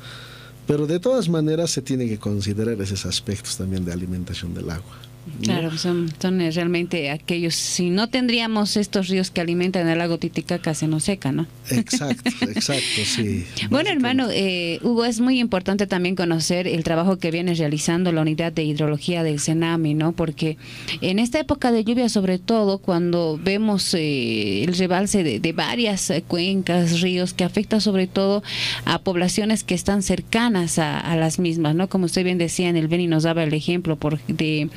pero 0.70 0.86
de 0.86 1.00
todas 1.00 1.28
maneras 1.30 1.72
se 1.72 1.82
tiene 1.82 2.08
que 2.08 2.20
considerar 2.20 2.80
esos 2.80 3.04
aspectos 3.08 3.58
también 3.58 3.84
de 3.84 3.92
alimentación 3.92 4.54
del 4.54 4.70
agua. 4.70 5.09
Claro, 5.44 5.78
son, 5.78 6.12
son 6.20 6.42
eh, 6.42 6.52
realmente 6.52 7.10
aquellos, 7.10 7.56
si 7.56 7.90
no 7.90 8.10
tendríamos 8.10 8.78
estos 8.78 9.08
ríos 9.08 9.32
que 9.32 9.42
alimentan 9.42 9.88
el 9.88 9.98
lago 9.98 10.18
Titicaca, 10.18 10.74
se 10.74 10.88
nos 10.88 11.04
seca, 11.04 11.32
¿no? 11.32 11.48
Exacto, 11.70 12.30
exacto, 12.42 13.02
sí. 13.06 13.46
bueno, 13.70 13.90
hermano, 13.90 14.28
eh, 14.32 14.80
Hugo, 14.84 15.06
es 15.06 15.20
muy 15.20 15.40
importante 15.40 15.88
también 15.88 16.16
conocer 16.16 16.68
el 16.68 16.84
trabajo 16.84 17.18
que 17.18 17.32
viene 17.32 17.54
realizando 17.54 18.12
la 18.12 18.22
unidad 18.22 18.52
de 18.52 18.64
hidrología 18.64 19.24
del 19.24 19.40
CENAMI, 19.40 19.94
¿no? 19.94 20.12
Porque 20.12 20.58
en 21.02 21.20
esta 21.20 21.40
época 21.40 21.72
de 21.72 21.84
lluvia, 21.84 22.10
sobre 22.10 22.40
todo, 22.40 22.80
cuando 22.80 23.40
vemos 23.42 23.94
eh, 23.94 24.64
el 24.64 24.76
rebalse 24.76 25.24
de, 25.24 25.50
varias 25.54 26.12
cuencas, 26.28 27.02
ríos, 27.02 27.34
que 27.34 27.44
afecta 27.44 27.80
sobre 27.80 28.08
todo 28.08 28.44
a 28.86 29.00
poblaciones 29.00 29.64
que 29.64 29.76
están 29.76 30.04
cercanas 30.04 30.80
a, 30.80 31.16
las 31.16 31.40
mismas, 31.40 31.76
¿no? 31.76 31.90
Como 31.90 32.06
usted 32.06 32.24
bien 32.24 32.38
decía, 32.38 32.70
en 32.70 32.78
el 32.78 32.88
Beni 32.88 33.08
nos 33.08 33.24
daba 33.24 33.44
el 33.44 33.54
ejemplo 33.54 33.96
por, 33.96 34.20
de 34.28 34.70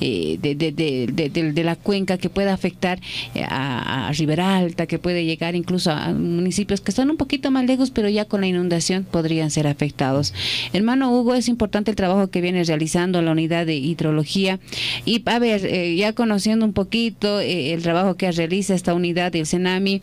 eh, 0.00 0.38
de, 0.40 0.54
de, 0.54 0.72
de, 0.72 1.52
de, 1.52 1.64
la 1.64 1.76
cuenca 1.76 2.18
que 2.18 2.28
puede 2.28 2.50
afectar 2.50 3.00
eh, 3.34 3.44
a, 3.48 4.08
a 4.08 4.12
Riberalta, 4.12 4.86
que 4.86 4.98
puede 4.98 5.24
llegar 5.24 5.54
incluso 5.54 5.90
a 5.90 6.12
municipios 6.12 6.80
que 6.80 6.90
están 6.90 7.10
un 7.10 7.16
poquito 7.16 7.50
más 7.50 7.64
lejos, 7.64 7.90
pero 7.90 8.08
ya 8.08 8.24
con 8.24 8.40
la 8.40 8.46
inundación 8.46 9.04
podrían 9.04 9.50
ser 9.50 9.66
afectados. 9.66 10.34
Hermano 10.72 11.12
Hugo, 11.12 11.34
es 11.34 11.48
importante 11.48 11.90
el 11.90 11.96
trabajo 11.96 12.28
que 12.28 12.40
viene 12.40 12.64
realizando 12.64 13.22
la 13.22 13.32
unidad 13.32 13.66
de 13.66 13.76
hidrología. 13.76 14.58
Y 15.04 15.22
a 15.26 15.38
ver, 15.38 15.64
eh, 15.66 15.96
ya 15.96 16.12
conociendo 16.12 16.64
un 16.64 16.72
poquito 16.72 17.40
el 17.40 17.82
trabajo 17.82 18.16
que 18.16 18.30
realiza 18.32 18.74
esta 18.74 18.94
unidad 18.94 19.32
del 19.32 19.46
CENAMI, 19.46 20.02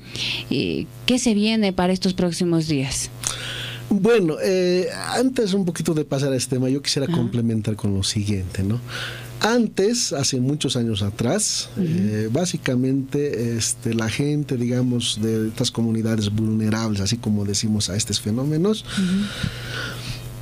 ¿qué 0.49 1.19
se 1.19 1.33
viene 1.33 1.73
para 1.73 1.93
estos 1.93 2.13
próximos 2.13 2.67
días? 2.67 3.09
Bueno, 3.89 4.37
antes 5.15 5.53
un 5.53 5.65
poquito 5.65 5.93
de 5.93 6.05
pasar 6.05 6.31
a 6.31 6.37
este 6.37 6.55
tema, 6.55 6.69
yo 6.69 6.81
quisiera 6.81 7.07
complementar 7.07 7.75
con 7.75 7.93
lo 7.93 8.03
siguiente, 8.03 8.63
¿no? 8.63 8.79
Antes, 9.43 10.13
hace 10.13 10.39
muchos 10.39 10.75
años 10.75 11.01
atrás, 11.01 11.69
eh, 11.75 12.29
básicamente 12.31 13.57
este, 13.57 13.95
la 13.95 14.07
gente, 14.07 14.55
digamos, 14.55 15.19
de 15.19 15.47
estas 15.47 15.71
comunidades 15.71 16.29
vulnerables, 16.29 17.01
así 17.01 17.17
como 17.17 17.43
decimos 17.43 17.89
a 17.89 17.95
estos 17.95 18.21
fenómenos, 18.21 18.85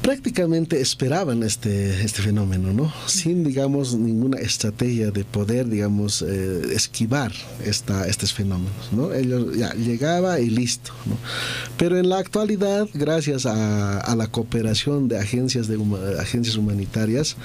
prácticamente 0.09 0.81
esperaban 0.81 1.43
este, 1.43 2.03
este 2.03 2.23
fenómeno, 2.23 2.73
¿no? 2.73 2.91
Sin, 3.05 3.43
digamos, 3.43 3.93
ninguna 3.93 4.39
estrategia 4.39 5.11
de 5.11 5.23
poder, 5.23 5.69
digamos, 5.69 6.23
eh, 6.23 6.61
esquivar 6.73 7.31
esta, 7.63 8.07
estos 8.07 8.33
fenómenos, 8.33 8.91
¿no? 8.91 9.13
Ellos 9.13 9.55
ya 9.55 9.71
llegaba 9.75 10.39
y 10.39 10.49
listo, 10.49 10.93
¿no? 11.05 11.15
Pero 11.77 11.99
en 11.99 12.09
la 12.09 12.17
actualidad, 12.17 12.89
gracias 12.95 13.45
a, 13.45 13.99
a 13.99 14.15
la 14.15 14.25
cooperación 14.25 15.09
de 15.09 15.19
agencias, 15.19 15.67
de 15.67 15.77
agencias 16.19 16.55
humanitarias, 16.55 17.35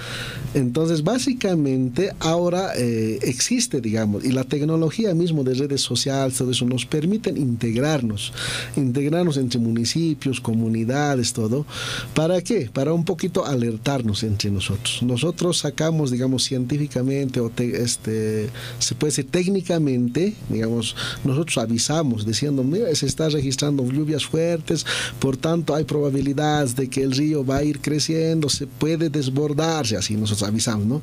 entonces 0.54 1.04
básicamente 1.04 2.12
ahora 2.18 2.70
eh, 2.78 3.18
existe, 3.20 3.82
digamos, 3.82 4.24
y 4.24 4.32
la 4.32 4.44
tecnología 4.44 5.12
mismo 5.12 5.44
de 5.44 5.52
redes 5.52 5.82
sociales, 5.82 6.38
todo 6.38 6.50
eso, 6.50 6.64
nos 6.64 6.86
permiten 6.86 7.36
integrarnos, 7.36 8.32
integrarnos 8.74 9.36
entre 9.36 9.60
municipios, 9.60 10.40
comunidades, 10.40 11.34
todo, 11.34 11.66
para 12.14 12.40
que 12.40 12.53
qué? 12.54 12.70
Para 12.72 12.92
un 12.92 13.04
poquito 13.04 13.44
alertarnos 13.44 14.22
entre 14.22 14.50
nosotros. 14.50 15.02
Nosotros 15.02 15.58
sacamos, 15.58 16.10
digamos, 16.10 16.44
científicamente 16.44 17.40
o 17.40 17.50
este, 17.58 18.48
se 18.78 18.94
puede 18.94 19.10
decir 19.10 19.28
técnicamente, 19.30 20.34
digamos, 20.48 20.96
nosotros 21.24 21.58
avisamos 21.58 22.24
diciendo, 22.26 22.62
mira, 22.62 22.94
se 22.94 23.06
está 23.06 23.28
registrando 23.28 23.84
lluvias 23.84 24.24
fuertes, 24.24 24.86
por 25.18 25.36
tanto 25.36 25.74
hay 25.74 25.84
probabilidades 25.84 26.76
de 26.76 26.88
que 26.88 27.02
el 27.02 27.12
río 27.12 27.44
va 27.44 27.58
a 27.58 27.64
ir 27.64 27.80
creciendo, 27.80 28.48
se 28.48 28.66
puede 28.66 29.08
desbordarse, 29.10 29.96
así 29.96 30.14
nosotros 30.14 30.48
avisamos, 30.48 30.86
¿no? 30.86 31.02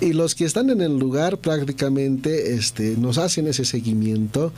Y 0.00 0.12
los 0.12 0.34
que 0.34 0.44
están 0.44 0.70
en 0.70 0.80
el 0.80 0.98
lugar 0.98 1.38
prácticamente 1.38 2.54
este, 2.54 2.96
nos 2.96 3.18
hacen 3.18 3.46
ese 3.46 3.64
seguimiento 3.64 4.52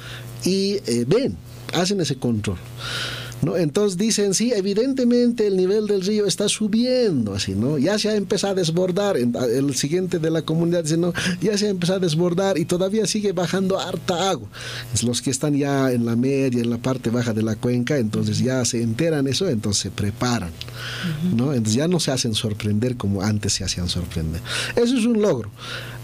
y 0.45 0.79
eh, 0.87 1.05
ven, 1.07 1.37
hacen 1.75 2.01
ese 2.01 2.17
control. 2.17 2.57
¿No? 3.43 3.57
Entonces 3.57 3.97
dicen, 3.97 4.35
sí, 4.35 4.53
evidentemente 4.55 5.47
el 5.47 5.57
nivel 5.57 5.87
del 5.87 6.03
río 6.03 6.27
está 6.27 6.49
subiendo, 6.49 7.35
así, 7.35 7.55
¿no? 7.55 7.79
Ya 7.79 7.99
se 7.99 8.11
ha 8.11 8.17
empezado 8.17 8.53
a 8.53 8.57
desbordar, 8.57 9.17
el 9.17 9.75
siguiente 9.75 10.19
de 10.19 10.31
la 10.31 10.43
comunidad 10.43 10.83
dice, 10.83 10.99
no, 10.99 11.15
ya 11.41 11.57
se 11.57 11.67
ha 11.67 11.71
empezado 11.71 11.99
a 11.99 12.01
desbordar 12.01 12.59
y 12.59 12.67
todavía 12.67 13.07
sigue 13.07 13.33
bajando 13.33 13.79
harta 13.79 14.31
agua. 14.31 14.49
Es 14.93 15.03
los 15.03 15.23
que 15.23 15.31
están 15.31 15.57
ya 15.57 15.91
en 15.91 16.05
la 16.05 16.17
media, 16.17 16.61
en 16.61 16.69
la 16.71 16.79
parte 16.79 17.09
baja 17.11 17.33
de 17.33 17.43
la 17.43 17.57
cuenca, 17.57 17.97
entonces 17.97 18.39
ya 18.41 18.65
se 18.65 18.83
enteran 18.83 19.27
eso, 19.27 19.49
entonces 19.49 19.83
se 19.83 19.91
preparan, 19.91 20.51
¿no? 21.35 21.53
Entonces 21.53 21.75
ya 21.75 21.89
no 21.89 21.99
se 21.99 22.11
hacen 22.11 22.35
sorprender 22.35 22.97
como 22.97 23.23
antes 23.23 23.55
se 23.55 23.65
hacían 23.65 23.89
sorprender. 23.89 24.43
Eso 24.77 24.97
es 24.97 25.07
un 25.07 25.23
logro. 25.23 25.51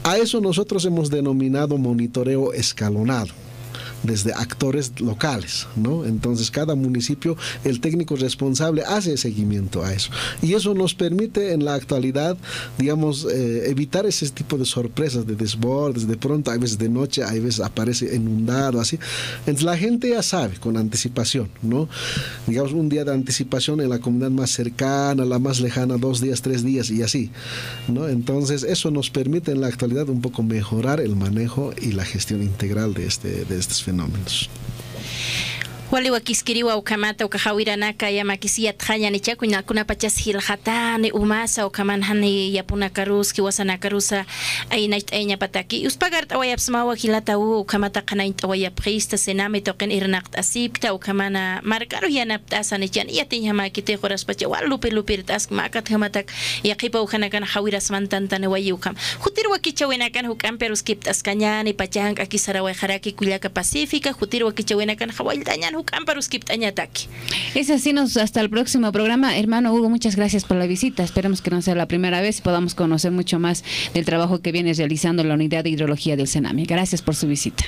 A 0.04 0.16
eso 0.16 0.40
nosotros 0.40 0.84
hemos 0.84 1.10
denominado 1.10 1.76
monitoreo 1.78 2.52
escalonado 2.52 3.45
desde 4.02 4.32
actores 4.32 5.00
locales, 5.00 5.66
¿no? 5.76 6.04
Entonces 6.04 6.50
cada 6.50 6.74
municipio, 6.74 7.36
el 7.64 7.80
técnico 7.80 8.16
responsable 8.16 8.82
hace 8.84 9.16
seguimiento 9.16 9.84
a 9.84 9.92
eso. 9.92 10.10
Y 10.42 10.54
eso 10.54 10.74
nos 10.74 10.94
permite 10.94 11.52
en 11.52 11.64
la 11.64 11.74
actualidad, 11.74 12.36
digamos, 12.78 13.26
eh, 13.30 13.70
evitar 13.70 14.06
ese 14.06 14.28
tipo 14.30 14.58
de 14.58 14.64
sorpresas, 14.64 15.26
de 15.26 15.34
desbordes, 15.34 16.06
de 16.06 16.16
pronto, 16.16 16.50
hay 16.50 16.58
veces 16.58 16.78
de 16.78 16.88
noche, 16.88 17.24
hay 17.24 17.40
veces 17.40 17.60
aparece 17.60 18.14
inundado, 18.14 18.80
así. 18.80 18.98
Entonces 19.40 19.64
la 19.64 19.76
gente 19.76 20.10
ya 20.10 20.22
sabe 20.22 20.56
con 20.58 20.76
anticipación, 20.76 21.48
¿no? 21.62 21.88
Digamos, 22.46 22.72
un 22.72 22.88
día 22.88 23.04
de 23.04 23.12
anticipación 23.12 23.80
en 23.80 23.88
la 23.88 23.98
comunidad 23.98 24.30
más 24.30 24.50
cercana, 24.50 25.24
la 25.24 25.38
más 25.38 25.60
lejana, 25.60 25.96
dos 25.96 26.20
días, 26.20 26.42
tres 26.42 26.64
días 26.64 26.90
y 26.90 27.02
así, 27.02 27.30
¿no? 27.88 28.08
Entonces 28.08 28.62
eso 28.62 28.90
nos 28.90 29.10
permite 29.10 29.52
en 29.52 29.60
la 29.60 29.68
actualidad 29.68 30.08
un 30.08 30.20
poco 30.20 30.42
mejorar 30.42 31.00
el 31.00 31.16
manejo 31.16 31.72
y 31.80 31.92
la 31.92 32.04
gestión 32.04 32.42
integral 32.42 32.94
de, 32.94 33.06
este, 33.06 33.44
de 33.44 33.58
estos 33.58 33.82
fenómenos. 33.86 34.50
wali 35.90 36.10
wakisikiriwa 36.10 36.76
ukamata 36.76 37.26
ukahawira 37.26 37.76
naka 37.76 38.10
ya 38.10 38.24
makisi 38.24 38.64
ya 38.64 38.72
tanya 38.72 39.10
ni 39.10 39.20
chaku 39.20 39.46
na 39.46 39.62
kuna 39.62 39.84
pachas 39.84 40.18
hil 40.18 40.34
hilhatani 40.34 41.12
umasa 41.12 41.66
ukamanhani 41.66 42.54
yapuna 42.54 42.88
karuski 42.90 43.40
wasana 43.40 43.78
karusa 43.78 44.24
aina 44.70 44.96
aiña 44.96 45.36
pataki. 45.36 45.86
Uspagar 45.86 46.26
tawayapsmawa 46.26 46.96
kilata 46.96 47.38
u 47.38 47.60
ukamata 47.60 48.02
qanain 48.02 48.34
tawayapqista 48.34 49.16
senami 49.18 49.60
token 49.60 49.90
irnaqt 49.90 50.34
asipta 50.38 50.94
ukamana 50.94 51.60
markaru 51.62 52.08
ya 52.08 52.24
napta 52.24 52.58
asani 52.58 52.88
chan 52.88 53.06
ya 53.08 53.24
tinha 53.24 53.54
yanaptasanichani 53.54 53.62
yatiñhamakite 53.62 53.96
joraspacha 54.02 54.48
wal 54.48 54.66
lupi 54.68 54.90
lupirtas 54.90 55.50
makat 55.50 55.88
hamatak 55.88 56.26
yaqipa 56.64 57.00
uhanakan 57.02 57.44
hawirasmantantani 57.44 58.46
wayukam 58.46 58.94
jutirwa 59.24 59.58
kichawinakan 59.58 60.26
hukamper 60.26 60.72
uskiptas 60.72 61.22
kañani 61.22 61.72
pachahanqa 61.72 62.26
kisarawa 62.26 62.74
jaraki 62.74 63.12
kullaka 63.12 63.48
pacifica 63.48 64.10
jutirwa 64.20 64.52
kichawinakan 64.52 65.10
hawailtañan 65.10 65.75
es 67.54 67.70
así, 67.70 67.92
nos, 67.92 68.16
hasta 68.16 68.40
el 68.40 68.50
próximo 68.50 68.92
programa. 68.92 69.36
Hermano 69.38 69.72
Hugo, 69.72 69.88
muchas 69.88 70.16
gracias 70.16 70.44
por 70.44 70.56
la 70.56 70.66
visita. 70.66 71.02
Esperemos 71.02 71.40
que 71.40 71.50
no 71.50 71.62
sea 71.62 71.74
la 71.74 71.86
primera 71.86 72.20
vez 72.20 72.38
y 72.38 72.42
podamos 72.42 72.74
conocer 72.74 73.12
mucho 73.12 73.38
más 73.38 73.64
del 73.94 74.04
trabajo 74.04 74.40
que 74.40 74.52
viene 74.52 74.72
realizando 74.74 75.24
la 75.24 75.34
unidad 75.34 75.64
de 75.64 75.70
hidrología 75.70 76.16
del 76.16 76.28
Senami. 76.28 76.64
Gracias 76.64 77.02
por 77.02 77.14
su 77.14 77.26
visita. 77.26 77.64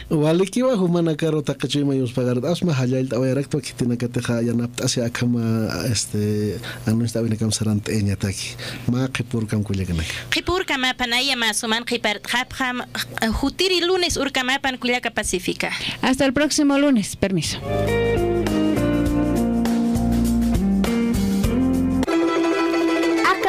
Hasta 16.02 16.24
el 16.24 16.32
próximo 16.32 16.78
lunes. 16.78 17.16
Permiso. 17.16 17.58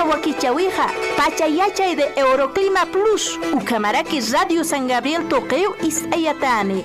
Wakichawija, 0.10 0.88
Pachayachay 1.17 1.95
de 1.95 2.12
Euroclima 2.15 2.86
Plus, 2.91 3.38
Ucamaraki 3.54 4.19
Radio 4.32 4.63
San 4.63 4.88
Gabriel 4.88 5.28
Toqueo 5.28 5.76
Ayatane. 6.12 6.84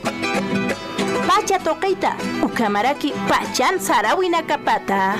Pacha 1.26 1.58
Toqueita, 1.58 2.18
Ucamaraki 2.42 3.12
Pachan 3.26 3.80
Sarawina 3.80 4.44
Capata. 4.44 5.16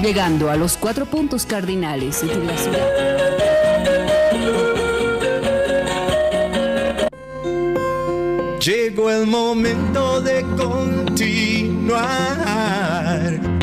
Llegando 0.00 0.50
a 0.50 0.56
los 0.56 0.78
cuatro 0.78 1.04
puntos 1.04 1.44
cardinales 1.44 2.26
de 2.26 2.34
la 2.44 2.56
ciudad. 2.56 3.43
Llegó 8.64 9.10
el 9.10 9.26
momento 9.26 10.22
de 10.22 10.40
continuar. 10.56 12.00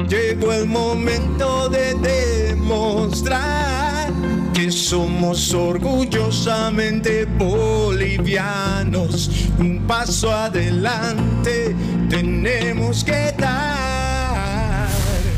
Llegó 0.07 0.53
el 0.53 0.67
momento 0.67 1.69
de 1.69 1.95
demostrar 1.95 4.11
que 4.53 4.71
somos 4.71 5.55
orgullosamente 5.55 7.25
bolivianos. 7.25 9.31
Un 9.57 9.87
paso 9.87 10.31
adelante 10.31 11.75
tenemos 12.07 13.03
que 13.03 13.33
dar. 13.39 14.87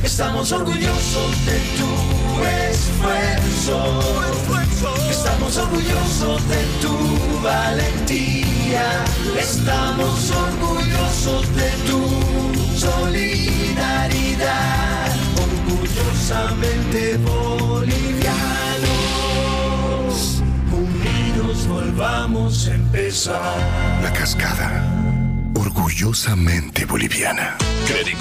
Estamos 0.04 0.52
orgullosos 0.52 1.46
de 1.46 1.62
tu 1.78 1.88
esfuerzo. 2.68 4.02
Estamos 5.10 5.58
orgullosos 5.58 6.46
de 6.50 6.66
tu 6.82 6.98
valentía 7.42 8.33
Estamos 9.40 10.32
orgullosos 10.32 11.56
de 11.56 11.72
tu 11.88 12.02
solidaridad, 12.78 14.44
orgullosamente 15.42 17.18
bolivianos. 17.18 18.34
Unidos 20.72 21.68
volvamos 21.68 22.68
a 22.68 22.76
empezar. 22.76 23.58
La 24.02 24.12
cascada, 24.14 24.84
orgullosamente 25.94 26.86
boliviana. 26.86 27.56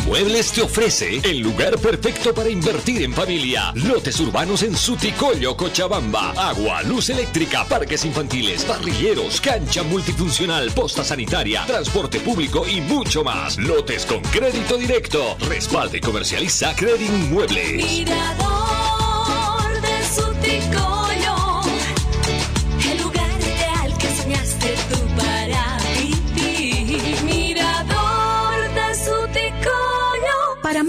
Muebles 0.05 0.53
te 0.53 0.61
ofrece 0.61 1.21
el 1.25 1.39
lugar 1.39 1.79
perfecto 1.79 2.35
para 2.35 2.51
invertir 2.51 3.03
en 3.03 3.15
familia. 3.15 3.73
Lotes 3.75 4.21
urbanos 4.21 4.63
en 4.63 4.77
Suticollo, 4.77 5.57
Cochabamba. 5.57 6.33
Agua, 6.37 6.83
luz 6.83 7.09
eléctrica, 7.09 7.65
parques 7.67 8.05
infantiles, 8.05 8.65
parrilleros, 8.65 9.41
cancha 9.41 9.83
multifuncional, 9.85 10.71
posta 10.73 11.03
sanitaria, 11.03 11.65
transporte 11.67 12.21
público 12.21 12.67
y 12.69 12.81
mucho 12.83 13.25
más. 13.25 13.57
Lotes 13.57 14.05
con 14.05 14.21
crédito 14.21 14.77
directo. 14.77 15.37
Respalde 15.49 15.99
y 15.99 16.01
comercializa 16.01 16.75
Credit 16.77 17.11
Muebles. 17.31 18.05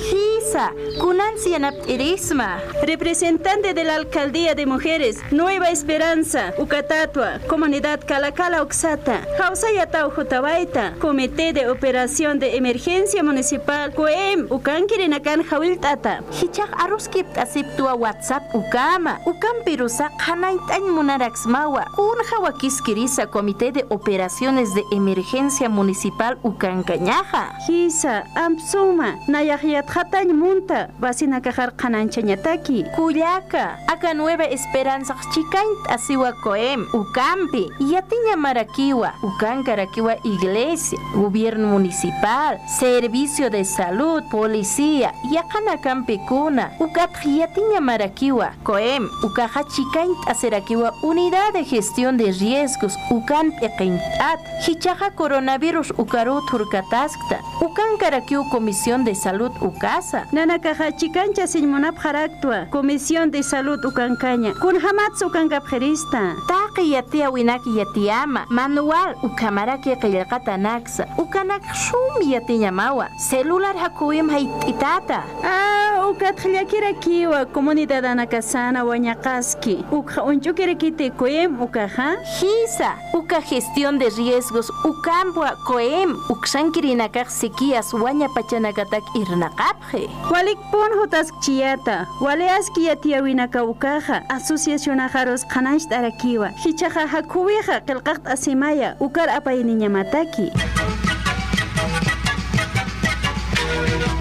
Naptirisma. 1.59 2.59
Representante 2.83 3.73
de 3.73 3.83
la 3.83 3.95
Alcaldía 3.95 4.53
de 4.53 4.65
Mujeres, 4.65 5.17
Nueva 5.31 5.69
Esperanza, 5.69 6.53
Ucatatua, 6.57 7.39
Comunidad 7.47 8.01
Calacala 8.05 8.61
Oxata, 8.61 9.25
Hausayatau 9.39 10.11
Jotabaita, 10.11 10.95
Comité 10.99 11.53
de 11.53 11.69
Operación 11.69 12.39
de 12.39 12.57
Emergencia 12.57 13.23
Municipal, 13.23 13.93
COEM, 13.93 14.47
Ukankirinakan 14.49 15.43
Hawiltata. 15.43 16.21
Hichak 16.31 16.69
aruskip 16.77 17.25
asiptua 17.37 17.93
WhatsApp 17.93 18.43
ukama. 18.53 19.19
Ukam 19.25 19.63
pirusa 19.63 20.09
Hanaintan 20.19 20.83
Munaraxmawa. 20.89 21.85
Kun 21.95 22.17
Hawakiskirisa 22.31 23.27
Comité 23.27 23.71
de 23.71 23.85
Operaciones 23.89 24.73
de 24.73 24.83
Emergencia 24.91 25.69
Municipal 25.69 26.37
Ukancañaja. 26.43 27.53
Hisa, 27.67 28.23
Ampsuma, 28.35 29.19
Nayahyat 29.27 29.87
Munta, 30.33 30.89
Basina 30.99 31.41
Kajar 31.41 31.75
Kananchañataki. 31.75 32.85
Cuyaca, 32.95 33.77
acá 33.87 34.13
Nueva 34.13 34.45
Esperanza 34.45 35.15
Chicaint 35.31 35.77
Asiwa 35.89 36.33
Coem, 36.41 36.85
Ucampi, 36.93 37.69
Yatiña 37.79 38.35
Maraquiwa, 38.35 39.13
Ucancaraquiwa 39.21 40.15
Iglesia, 40.23 40.99
Gobierno 41.15 41.67
Municipal, 41.67 42.59
Servicio 42.67 43.49
de 43.49 43.63
Salud, 43.63 44.23
Policía, 44.29 45.13
Yacana 45.31 45.79
Campicuna, 45.81 46.73
Ucat 46.79 47.11
Yatiña 47.23 47.79
Maraquiwa, 47.79 48.53
Coem, 48.63 49.09
Ucaja 49.23 49.63
Chicaint 49.65 50.17
Aseraquiwa 50.27 50.93
Unidad 51.01 51.53
de 51.53 51.63
Gestión 51.63 52.17
de 52.17 52.31
Riesgos, 52.31 52.97
Ucan 53.09 53.51
Pequintat, 53.59 54.39
Hichaja 54.67 55.11
Coronavirus 55.11 55.93
Ucarut 55.97 56.43
Hurcataskta, 56.51 57.39
Ucancaraquiu 57.61 58.49
Comisión 58.49 59.03
de 59.03 59.15
Salud 59.15 59.51
Ucasa, 59.61 60.22
Nanakaja 60.31 60.91
Chicancha 60.97 61.47
Sinmonap 61.47 61.97
Haraktua, 61.97 62.69
Comisión 62.69 63.31
de 63.31 63.43
Salud 63.43 63.83
Ucancaña, 63.83 64.53
Kun 64.59 64.75
Hamatsu 64.79 65.27
Ucancapjerista. 65.27 66.35
Taki 66.47 66.91
yatia 66.91 67.29
winaki 67.29 67.77
yatiama, 67.77 68.45
manual 68.49 69.15
ukamaraki 69.23 69.95
qillqata 70.01 70.57
naksa, 70.57 71.07
ukanak 71.17 71.63
shum 71.75 72.29
yatiñamawa, 72.31 73.09
celular 73.29 73.75
hakuyam 73.75 74.29
haititata. 74.29 75.23
Ah, 75.43 76.07
ukatjallakira 76.09 76.93
kiwa, 76.99 77.45
Comunidad 77.53 78.05
Anacasana, 78.05 78.81
Huañacaski, 78.83 79.85
Uka 79.91 80.23
Unchukirakite 80.23 81.11
Coem, 81.17 81.61
Ukaja. 81.61 82.17
Hisa, 82.39 82.95
uka 83.13 83.41
gestión 83.41 83.99
de 83.99 84.09
riesgos, 84.09 84.71
ukambua 84.85 85.55
coem, 85.65 86.15
ukshankirinakak 86.29 87.29
sikias 87.29 87.93
waña 87.93 88.27
pachanakatak 88.33 89.03
irnaqapje. 89.15 90.09
Walikpon 90.31 90.91
Jotas 90.95 91.31
Chiata, 91.41 92.07
Waleaski 92.19 92.85
Yatiawinaka 92.85 93.63
Ukaja, 93.63 94.23
Asociación 94.29 94.99
Ajaros 94.99 95.45
Kanach 95.45 95.91
Arakiwa, 95.91 96.49
Hichaja 96.49 97.07
Hakuweja, 97.07 97.81
Kelkakt 97.81 98.27
Asimaya, 98.27 98.95
Ukar 98.99 99.29
Apayniñamataki. 99.29 100.51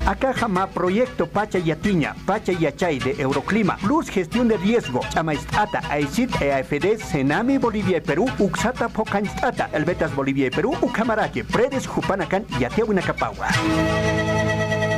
Acá 0.04 0.34
jamás 0.34 0.68
proyecto 0.70 1.26
Pacha 1.26 1.58
Yatiña, 1.58 2.14
Pacha 2.26 2.52
Yachay 2.52 2.98
de 2.98 3.12
Euroclima, 3.22 3.76
Plus 3.78 4.10
Gestión 4.10 4.48
de 4.48 4.56
Riesgo, 4.58 5.00
Chamaistata, 5.10 5.80
AICIT, 5.88 6.42
EAFD, 6.42 6.98
Senami 6.98 7.56
Bolivia 7.56 7.98
y 7.98 8.00
Perú, 8.00 8.26
Uxata 8.38 8.88
Pocanstata, 8.88 9.70
Elbetas 9.72 10.14
Bolivia 10.14 10.48
y 10.48 10.50
Perú, 10.50 10.74
Ucamaraque, 10.82 11.44
Predes 11.44 11.86
Jupanacan 11.86 12.44
y 12.60 12.64
Atiahuinacapagua. 12.64 13.48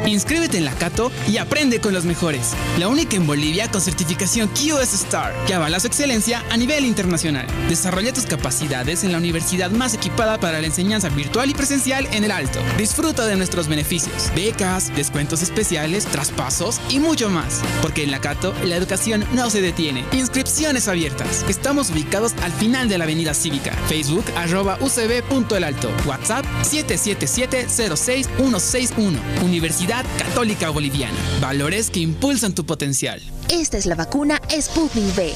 Inscríbete 0.06 0.58
en 0.58 0.66
la 0.66 0.74
Cato 0.74 1.10
y 1.26 1.38
aprende 1.38 1.80
con 1.80 1.94
los 1.94 2.04
mejores. 2.04 2.52
La 2.78 2.88
única 2.88 3.16
en 3.16 3.26
Bolivia 3.26 3.70
con 3.70 3.80
certificación 3.80 4.48
QS 4.48 4.92
Star, 4.94 5.32
que 5.46 5.54
avala 5.54 5.80
su 5.80 5.86
excelencia 5.86 6.44
a 6.50 6.58
nivel 6.58 6.84
internacional. 6.84 7.46
Desarrolla 7.68 8.12
tus 8.12 8.26
capacidades 8.26 9.02
en 9.02 9.12
la 9.12 9.18
universidad 9.18 9.70
más 9.70 9.94
equipada 9.94 10.38
para 10.38 10.60
la 10.60 10.66
enseñanza 10.66 11.08
virtual 11.08 11.48
y 11.48 11.54
presencial 11.54 12.06
en 12.12 12.24
el 12.24 12.32
Alto. 12.32 12.60
Disfruta 12.76 13.24
de 13.26 13.36
nuestros 13.36 13.66
beneficios, 13.66 14.30
becas, 14.34 14.94
descuentos 14.94 15.40
especiales, 15.42 16.04
traspasos 16.04 16.82
y 16.90 17.00
mucho 17.00 17.30
más. 17.30 17.62
Porque 17.80 18.04
en 18.04 18.10
la 18.10 18.20
Cato 18.20 18.52
la 18.64 18.76
educación 18.76 19.24
no 19.32 19.48
se 19.48 19.62
detiene. 19.62 20.04
Inscripciones 20.12 20.86
abiertas. 20.86 21.46
Estamos 21.48 21.88
ubicados 21.90 22.34
al 22.42 22.52
final 22.52 22.90
de 22.90 22.98
la 22.98 23.04
avenida 23.04 23.32
cívica. 23.32 23.72
Facebook 23.88 24.26
arroba 24.36 24.76
ucb.elalto. 24.80 25.90
WhatsApp 26.06 26.44
777-06161. 26.62 29.18
Universidad 29.42 29.93
Católica 30.18 30.70
Boliviana. 30.70 31.16
Valores 31.40 31.90
que 31.90 32.00
impulsan 32.00 32.54
tu 32.54 32.64
potencial. 32.66 33.20
Esta 33.50 33.78
es 33.78 33.86
la 33.86 33.94
vacuna 33.94 34.40
Sputnik 34.50 35.16
V. 35.16 35.34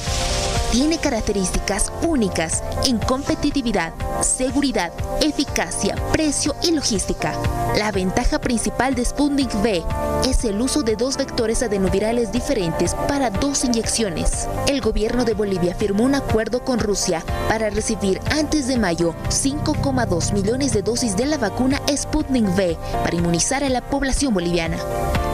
Tiene 0.71 0.99
características 0.99 1.91
únicas 2.03 2.63
en 2.85 2.99
competitividad, 2.99 3.91
seguridad, 4.21 4.91
eficacia, 5.19 5.95
precio 6.11 6.55
y 6.61 6.71
logística. 6.71 7.33
La 7.75 7.91
ventaja 7.91 8.37
principal 8.37 8.93
de 8.93 9.03
Sputnik 9.03 9.51
V 9.55 9.83
es 10.29 10.45
el 10.45 10.61
uso 10.61 10.83
de 10.83 10.95
dos 10.95 11.17
vectores 11.17 11.63
adenovirales 11.63 12.31
diferentes 12.31 12.93
para 13.07 13.31
dos 13.31 13.65
inyecciones. 13.65 14.47
El 14.67 14.79
gobierno 14.79 15.25
de 15.25 15.33
Bolivia 15.33 15.73
firmó 15.73 16.03
un 16.03 16.13
acuerdo 16.13 16.63
con 16.63 16.77
Rusia 16.77 17.23
para 17.47 17.71
recibir 17.71 18.21
antes 18.29 18.67
de 18.67 18.77
mayo 18.77 19.15
5,2 19.29 20.33
millones 20.33 20.71
de 20.73 20.83
dosis 20.83 21.17
de 21.17 21.25
la 21.25 21.39
vacuna 21.39 21.81
Sputnik 21.91 22.47
V 22.47 22.77
para 23.03 23.15
inmunizar 23.15 23.63
a 23.63 23.69
la 23.69 23.81
población 23.81 24.35
boliviana. 24.35 24.77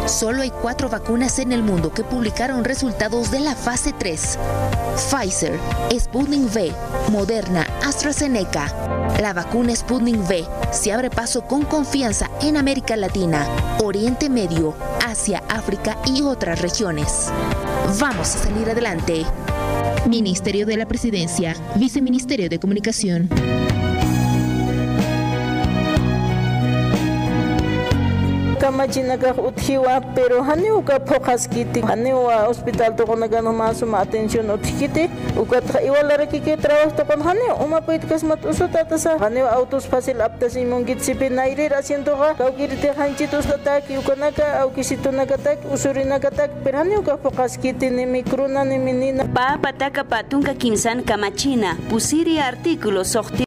Solo 0.07 0.43
hay 0.43 0.51
cuatro 0.51 0.87
vacunas 0.87 1.39
en 1.39 1.51
el 1.51 1.63
mundo 1.63 1.91
que 1.91 2.03
publicaron 2.03 2.63
resultados 2.63 3.31
de 3.31 3.39
la 3.39 3.55
fase 3.55 3.91
3. 3.97 4.37
Pfizer, 5.09 5.59
Sputnik 5.97 6.53
V, 6.53 6.71
Moderna, 7.11 7.65
AstraZeneca. 7.83 8.71
La 9.19 9.33
vacuna 9.33 9.75
Sputnik 9.75 10.17
V 10.17 10.45
se 10.71 10.93
abre 10.93 11.09
paso 11.09 11.41
con 11.47 11.63
confianza 11.63 12.29
en 12.41 12.55
América 12.55 12.95
Latina, 12.95 13.47
Oriente 13.83 14.29
Medio, 14.29 14.75
Asia, 15.05 15.41
África 15.49 15.97
y 16.05 16.21
otras 16.21 16.61
regiones. 16.61 17.31
Vamos 17.99 18.35
a 18.35 18.39
salir 18.43 18.69
adelante. 18.69 19.25
Ministerio 20.07 20.67
de 20.67 20.77
la 20.77 20.85
Presidencia, 20.85 21.55
Viceministerio 21.75 22.47
de 22.47 22.59
Comunicación. 22.59 23.27
Kamachinaka 28.65 29.33
utjiwa 29.47 30.01
pero 30.15 30.41
haniuka 30.43 30.99
phoqaskiti 30.99 31.81
haniwa 31.81 32.35
hospital 32.49 32.95
toqonakan 32.97 33.47
humasuma 33.47 33.99
atención 33.99 34.49
utjikiti 34.49 35.09
ukatqa 35.37 35.81
iwalarakiki 35.85 36.57
trabajo 36.57 36.91
toqon 36.97 37.21
hani 37.21 37.47
uma 37.65 37.81
pitkas 37.81 38.25
usutata 38.49 38.97
haniwa 39.19 39.51
autos 39.51 39.85
fácil 39.85 40.21
aptasimunkitisipi 40.21 41.29
nayrir 41.29 41.73
asientoqa 41.73 42.33
kawkiriti 42.33 42.87
hanchitus 42.97 43.45
tataki 43.45 43.97
ukanaka 43.97 44.59
aukisitunakataki 44.59 45.67
usurinakataki 45.73 46.53
pero 46.63 46.77
haniuka 46.77 47.17
phoqaskiti 47.17 47.89
nimi 47.89 48.23
cruna 48.23 48.63
nimi 48.65 48.93
nina 48.93 49.23
Papa 49.35 49.73
taka 49.73 50.03
patunka 50.03 50.53
kinsan 50.53 51.03
kamachina. 51.03 51.75
Pusiri 51.89 52.39
artículos 52.39 53.15